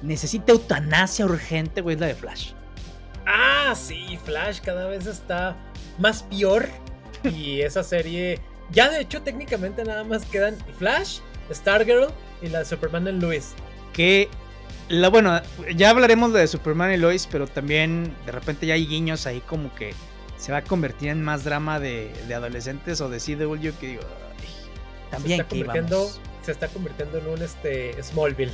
[0.01, 2.53] necesita eutanasia urgente, güey, es la de Flash.
[3.27, 5.55] Ah, sí, Flash cada vez está
[5.99, 6.67] más peor.
[7.23, 8.39] Y esa serie
[8.71, 11.19] ya de hecho técnicamente nada más quedan Flash,
[11.51, 12.07] Stargirl
[12.41, 13.53] y la de Superman en Lois.
[13.93, 14.29] Que
[14.89, 15.39] la bueno,
[15.75, 19.71] ya hablaremos de Superman y Lois, pero también de repente ya hay guiños ahí como
[19.75, 19.93] que
[20.41, 24.01] se va a convertir en más drama de, adolescentes o de CW que digo,
[25.11, 28.53] también se está, convirtiendo, se está convirtiendo en un este Smallville.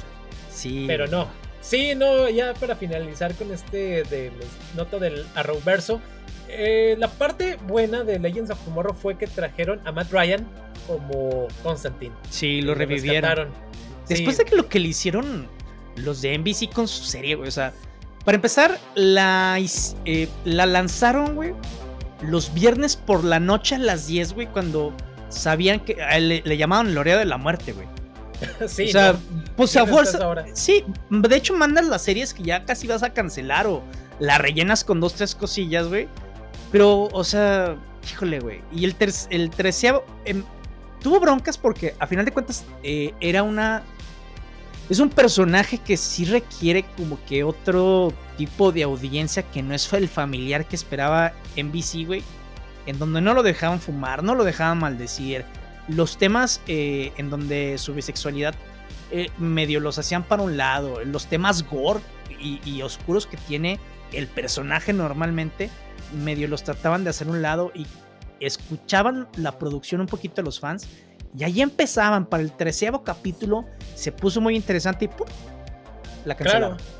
[0.52, 0.86] Sí.
[0.88, 1.28] Pero no.
[1.62, 4.32] Sí, no, ya para finalizar con este de
[4.76, 6.02] nota del Arrowverso,
[6.50, 10.48] eh, la parte buena de Legends of Tomorrow fue que trajeron a Matt Ryan
[10.88, 12.14] como Constantine.
[12.30, 13.50] Sí, lo revivieron.
[14.08, 15.50] Después de que lo que le hicieron
[15.98, 17.48] los de NBC con su serie, güey.
[17.48, 17.74] O sea,
[18.24, 19.58] para empezar, la,
[20.06, 21.54] eh, la lanzaron, güey,
[22.22, 24.94] los viernes por la noche a las 10, güey, cuando
[25.30, 27.88] sabían que le, llamaban Lorea de la Muerte, güey.
[28.68, 29.16] sí, o sea,
[29.56, 30.20] pues a fuerza.
[30.54, 33.82] Sí, de hecho mandas las series que ya casi vas a cancelar o
[34.20, 36.08] la rellenas con dos, tres cosillas, güey.
[36.72, 37.78] Pero, o sea,
[38.12, 38.62] híjole, güey.
[38.72, 38.96] Y el,
[39.30, 40.44] el treceavo em,
[41.02, 43.84] tuvo broncas porque, a final de cuentas, eh, era una.
[44.90, 49.92] Es un personaje que sí requiere como que otro tipo de audiencia que no es
[49.92, 52.24] el familiar que esperaba NBC, güey.
[52.88, 55.46] En donde no lo dejaban fumar, no lo dejaban maldecir.
[55.88, 58.56] Los temas eh, en donde su bisexualidad
[59.12, 61.04] eh, medio los hacían para un lado.
[61.06, 62.00] Los temas gore
[62.40, 63.80] y oscuros que tiene
[64.14, 65.70] el personaje normalmente
[66.14, 67.86] medio los trataban de hacer un lado y
[68.40, 70.88] escuchaban la producción un poquito de los fans.
[71.38, 73.66] Y ahí empezaban para el treceavo capítulo.
[73.96, 75.28] Se puso muy interesante y ¡pum!
[76.26, 76.78] La cancelaron.
[76.78, 76.97] Claro.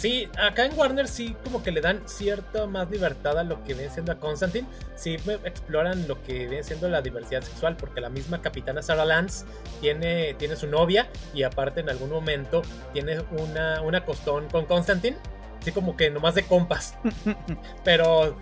[0.00, 3.74] Sí, acá en Warner sí como que le dan cierta más libertad a lo que
[3.74, 4.66] viene siendo a Constantine.
[4.96, 9.44] Sí exploran lo que viene siendo la diversidad sexual, porque la misma capitana Sarah Lance
[9.82, 12.62] tiene, tiene su novia y aparte en algún momento
[12.94, 15.18] tiene una, una costón con Constantine
[15.60, 16.94] así como que nomás de compas.
[17.84, 18.38] Pero,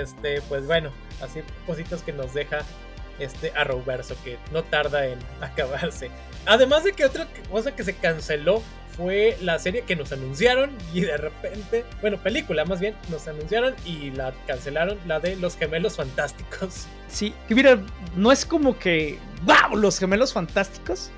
[0.00, 2.60] este, pues bueno, así cositas que nos deja
[3.18, 6.12] este Arrowverso que no tarda en acabarse.
[6.46, 8.62] Además de que otra cosa que se canceló
[8.96, 13.74] fue la serie que nos anunciaron y de repente, bueno, película más bien, nos anunciaron
[13.84, 16.86] y la cancelaron, la de Los Gemelos Fantásticos.
[17.08, 17.78] Sí, que mira,
[18.16, 19.76] no es como que, ¡wow!
[19.76, 21.10] Los Gemelos Fantásticos.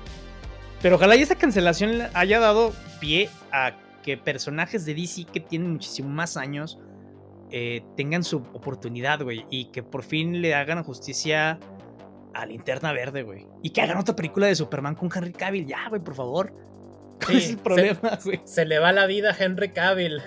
[0.81, 3.73] Pero ojalá y esa cancelación haya dado pie a
[4.03, 6.77] que personajes de DC que tienen muchísimo más años
[7.49, 9.45] eh, tengan su oportunidad, güey.
[9.49, 11.59] Y que por fin le hagan justicia
[12.33, 13.47] a Linterna Verde, güey.
[13.63, 15.65] Y que hagan otra película de Superman con Henry Cavill.
[15.65, 16.53] Ya, güey, por favor.
[17.23, 18.41] ¿Cuál es el problema, güey?
[18.45, 20.21] Se le va la vida a Henry Cavill.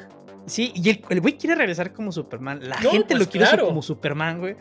[0.47, 2.67] Sí, y el güey quiere regresar como Superman.
[2.69, 4.57] La gente lo pues quiere como Superman, güey.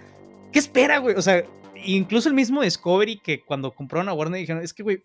[0.52, 1.16] ¿Qué espera, güey?
[1.16, 1.44] O sea,
[1.86, 5.04] incluso el mismo Discovery que cuando compraron a Warner dijeron, es que, güey,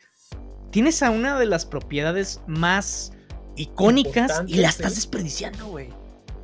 [0.71, 3.13] tienes a una de las propiedades más
[3.57, 5.89] icónicas y la estás desperdiciando, güey.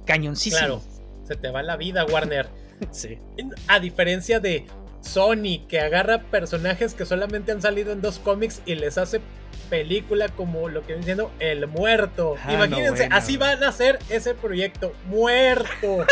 [0.07, 0.59] Cañoncísimo.
[0.59, 0.83] Claro,
[1.25, 2.49] se te va la vida, Warner.
[2.91, 3.19] sí.
[3.67, 4.67] A diferencia de
[5.01, 9.21] Sony, que agarra personajes que solamente han salido en dos cómics y les hace
[9.69, 12.37] película como lo que viene diciendo El Muerto.
[12.45, 14.93] Ah, Imagínense, así van a hacer ese proyecto.
[15.07, 16.07] Muerto.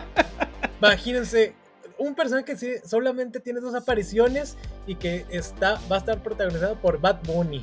[0.80, 1.54] Imagínense,
[1.98, 4.56] un personaje que solamente tiene dos apariciones
[4.86, 7.60] y que está, va a estar protagonizado por Bad Bunny.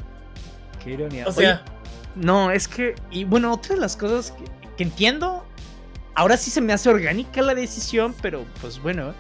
[0.84, 1.28] Qué ironía.
[1.28, 1.64] O sea,
[2.16, 4.34] no, es que, y bueno, otra de las cosas
[4.78, 5.46] que, entiendo,
[6.16, 9.10] ahora sí se me hace orgánica la decisión, pero pues bueno.
[9.10, 9.14] Eh,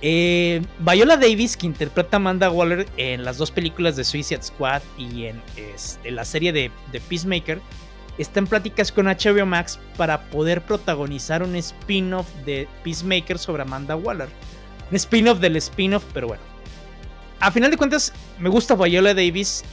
[0.00, 5.24] Viola Davis, que interpreta a Amanda Waller en las dos películas de Suicide Squad y
[5.24, 7.60] en, este, la serie de, de, Peacemaker,
[8.18, 13.96] está en pláticas con HBO Max para poder protagonizar un spin-off de Peacemaker sobre Amanda
[13.96, 14.28] Waller.
[14.90, 16.42] Un spin-off del spin-off, pero bueno.
[17.40, 19.64] a final de cuentas, me gusta Viola Davis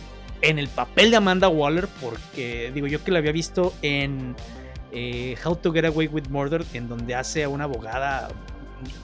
[0.41, 4.35] en el papel de Amanda Waller, porque digo yo que la había visto en
[4.91, 8.29] eh, How to Get Away with Murder, en donde hace a una abogada,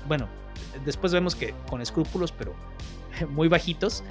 [0.08, 0.28] bueno,
[0.86, 2.54] después vemos que con escrúpulos, pero
[3.30, 4.04] muy bajitos.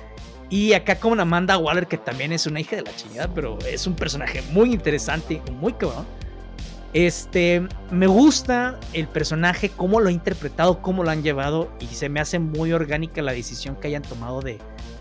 [0.48, 3.86] Y acá con Amanda Waller, que también es una hija de la chingada, pero es
[3.86, 6.06] un personaje muy interesante, muy cabrón.
[6.92, 12.08] Este, me gusta el personaje, cómo lo ha interpretado, cómo lo han llevado, y se
[12.08, 14.58] me hace muy orgánica la decisión que hayan tomado de,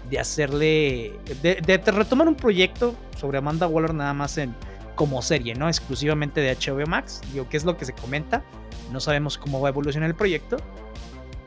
[0.10, 4.56] de hacerle, de, retomar un proyecto sobre Amanda Waller nada más en
[4.96, 5.68] como serie, ¿no?
[5.68, 8.44] Exclusivamente de HBO Max, digo, ¿qué es lo que se comenta?
[8.92, 10.58] No sabemos cómo va a evolucionar el proyecto,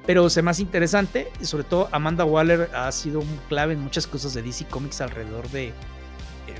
[0.08, 4.06] pero se más interesante, y sobre todo Amanda Waller ha sido un clave en muchas
[4.06, 5.74] cosas de DC Comics alrededor de,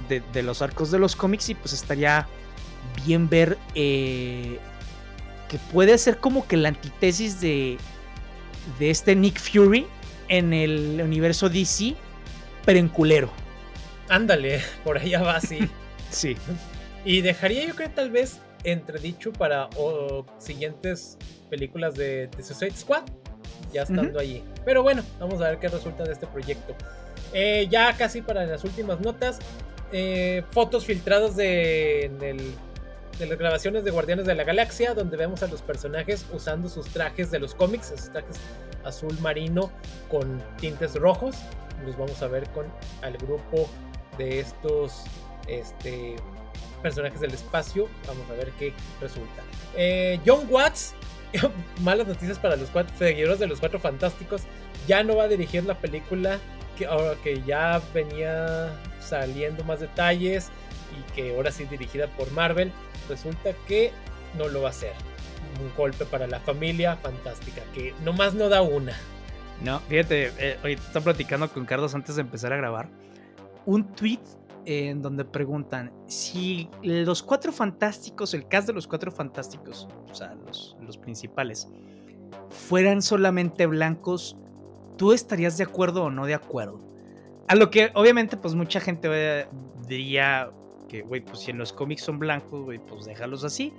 [0.07, 2.29] de, los arcos de los cómics y pues estaría
[3.07, 4.59] bien ver eh,
[5.49, 7.79] que puede ser como que la antítesis de,
[8.79, 9.87] de este Nick Fury
[10.29, 11.95] en el universo DC,
[12.67, 13.31] pero en culero.
[14.11, 15.61] Ándale, por allá va así.
[16.11, 16.37] sí.
[17.03, 19.71] Y dejaría yo creo tal vez entredicho para
[20.37, 21.17] siguientes
[21.49, 23.05] películas de, The Suicide Squad,
[23.73, 24.43] ya estando allí.
[24.65, 26.75] Pero bueno, vamos a ver qué resulta de este proyecto.
[27.33, 29.39] Eh, ya casi para las últimas notas,
[29.93, 32.11] eh, fotos filtradas de,
[33.19, 36.87] de las grabaciones de Guardianes de la Galaxia, donde vemos a los personajes usando sus
[36.87, 38.37] trajes de los cómics, esos trajes
[38.85, 39.71] azul marino
[40.11, 41.37] con tintes rojos.
[41.85, 42.67] Los vamos a ver con
[43.03, 43.69] al grupo
[44.17, 45.05] de estos
[45.47, 46.17] este,
[46.83, 47.89] personajes del espacio.
[48.07, 49.43] Vamos a ver qué resulta.
[49.77, 50.95] Eh, John Watts,
[51.83, 54.43] malas noticias para los cuatro, seguidores de los cuatro fantásticos,
[54.87, 56.39] ya no va a dirigir la película
[56.77, 58.71] que, ahora que ya venía
[59.01, 60.51] saliendo más detalles
[60.97, 62.73] y que ahora sí dirigida por Marvel.
[63.09, 63.93] Resulta que
[64.37, 64.93] no lo va a hacer
[65.61, 68.97] un golpe para la familia fantástica, que nomás no da una.
[69.63, 72.89] No, fíjate, eh, hoy está platicando con Carlos antes de empezar a grabar.
[73.67, 74.21] Un tweet
[74.69, 80.35] en donde preguntan si los cuatro fantásticos, el cast de los cuatro fantásticos, o sea,
[80.35, 81.69] los, los principales,
[82.51, 84.37] fueran solamente blancos,
[84.99, 86.83] ¿tú estarías de acuerdo o no de acuerdo?
[87.49, 89.49] A lo que obviamente pues mucha gente eh,
[89.87, 90.51] diría
[90.87, 93.73] que, güey, pues si en los cómics son blancos, güey, pues déjalos así.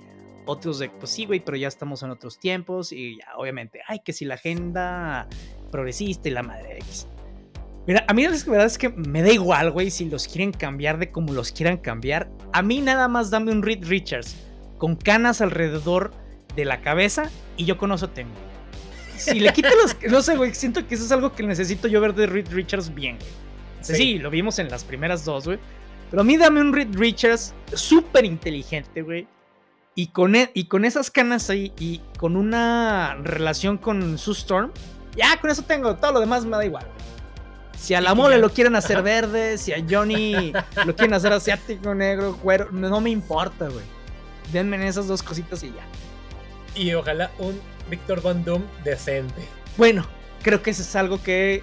[0.46, 4.00] Otros de, pues sí, güey, pero ya estamos en otros tiempos y ya, obviamente, ay,
[4.00, 5.28] que si la agenda
[5.70, 7.06] progresista y la madre X.
[7.86, 10.98] Mira, a mí la verdad es que me da igual, güey, si los quieren cambiar
[10.98, 12.30] de como los quieran cambiar.
[12.52, 14.36] A mí nada más dame un Reed Richards
[14.78, 16.12] con canas alrededor
[16.56, 18.34] de la cabeza y yo con eso tengo.
[19.16, 19.96] Si le quito los...
[20.10, 22.94] No sé, güey, siento que eso es algo que necesito yo ver de Reed Richards
[22.94, 23.30] bien, güey.
[23.80, 23.94] Sí.
[23.94, 25.58] sí, lo vimos en las primeras dos, güey.
[26.10, 29.26] Pero a mí dame un Reed Richards súper inteligente, güey
[29.94, 34.70] y con, e, y con esas canas ahí y con una relación con Sue Storm,
[35.16, 36.86] ya con eso tengo, todo lo demás me da igual.
[37.80, 40.52] Si a la mole lo quieren hacer verde, si a Johnny
[40.84, 43.84] lo quieren hacer asiático, negro, cuero, no me importa, güey.
[44.52, 45.86] Denme en esas dos cositas y ya.
[46.74, 47.58] Y ojalá un
[47.88, 49.42] Victor Von Doom decente.
[49.76, 50.06] Bueno,
[50.42, 51.62] creo que eso es algo que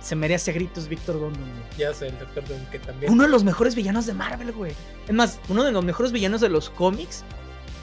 [0.00, 1.48] se merece gritos Victor Von Doom.
[1.76, 3.12] Ya sé, el Doctor Doom que también.
[3.12, 4.72] Uno de los mejores villanos de Marvel, güey.
[5.06, 7.24] Es más, uno de los mejores villanos de los cómics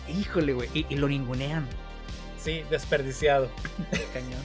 [0.07, 0.69] Híjole, güey.
[0.73, 1.67] Y, lo ningunean.
[2.37, 3.49] Sí, desperdiciado.
[4.13, 4.41] Cañón.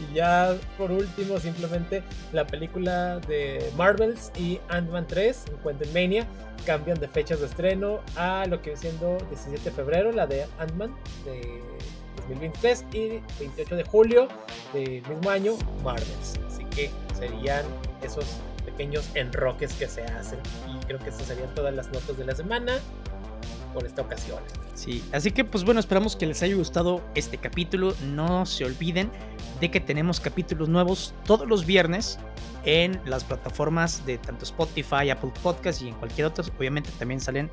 [0.00, 6.26] Y ya por último, simplemente la película de Marvels y Ant-Man 3, Quantum Mania,
[6.64, 10.46] cambian de fechas de estreno a lo que viene siendo 17 de febrero, la de
[10.58, 10.94] Ant-Man
[11.24, 11.62] de
[12.16, 13.08] 2023, y
[13.40, 14.28] 28 de julio
[14.72, 16.34] del mismo año, Marvels.
[16.46, 17.64] Así que serían
[18.02, 18.24] esos
[18.64, 20.38] pequeños enroques que se hacen.
[20.68, 22.78] Y creo que estas serían todas las notas de la semana
[23.76, 24.38] por esta ocasión.
[24.74, 27.94] Sí, así que pues bueno, esperamos que les haya gustado este capítulo.
[28.06, 29.10] No se olviden
[29.60, 32.18] de que tenemos capítulos nuevos todos los viernes
[32.64, 36.42] en las plataformas de tanto Spotify, Apple Podcasts y en cualquier otro.
[36.58, 37.50] Obviamente también salen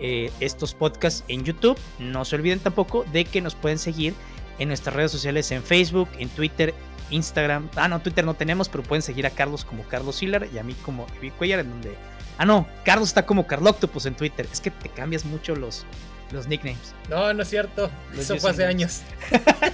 [0.00, 1.78] eh, estos podcasts en YouTube.
[2.00, 4.12] No se olviden tampoco de que nos pueden seguir
[4.58, 6.74] en nuestras redes sociales en Facebook, en Twitter,
[7.10, 7.70] Instagram.
[7.76, 10.64] Ah, no, Twitter no tenemos, pero pueden seguir a Carlos como Carlos Hiller y a
[10.64, 11.96] mí como Evi Cuellar, en donde
[12.40, 14.48] Ah, no, Carlos está como Carloctopus en Twitter.
[14.50, 15.84] Es que te cambias mucho los,
[16.32, 16.94] los nicknames.
[17.10, 17.90] No, no es cierto.
[18.16, 19.02] Eso fue hace años.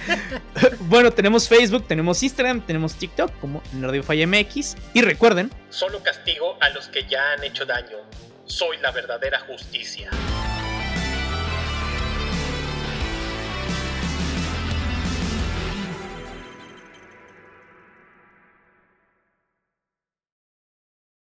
[0.81, 4.75] bueno, tenemos Facebook, tenemos Instagram, tenemos TikTok como MX.
[4.93, 7.99] Y recuerden: Solo castigo a los que ya han hecho daño.
[8.43, 10.09] Soy la verdadera justicia.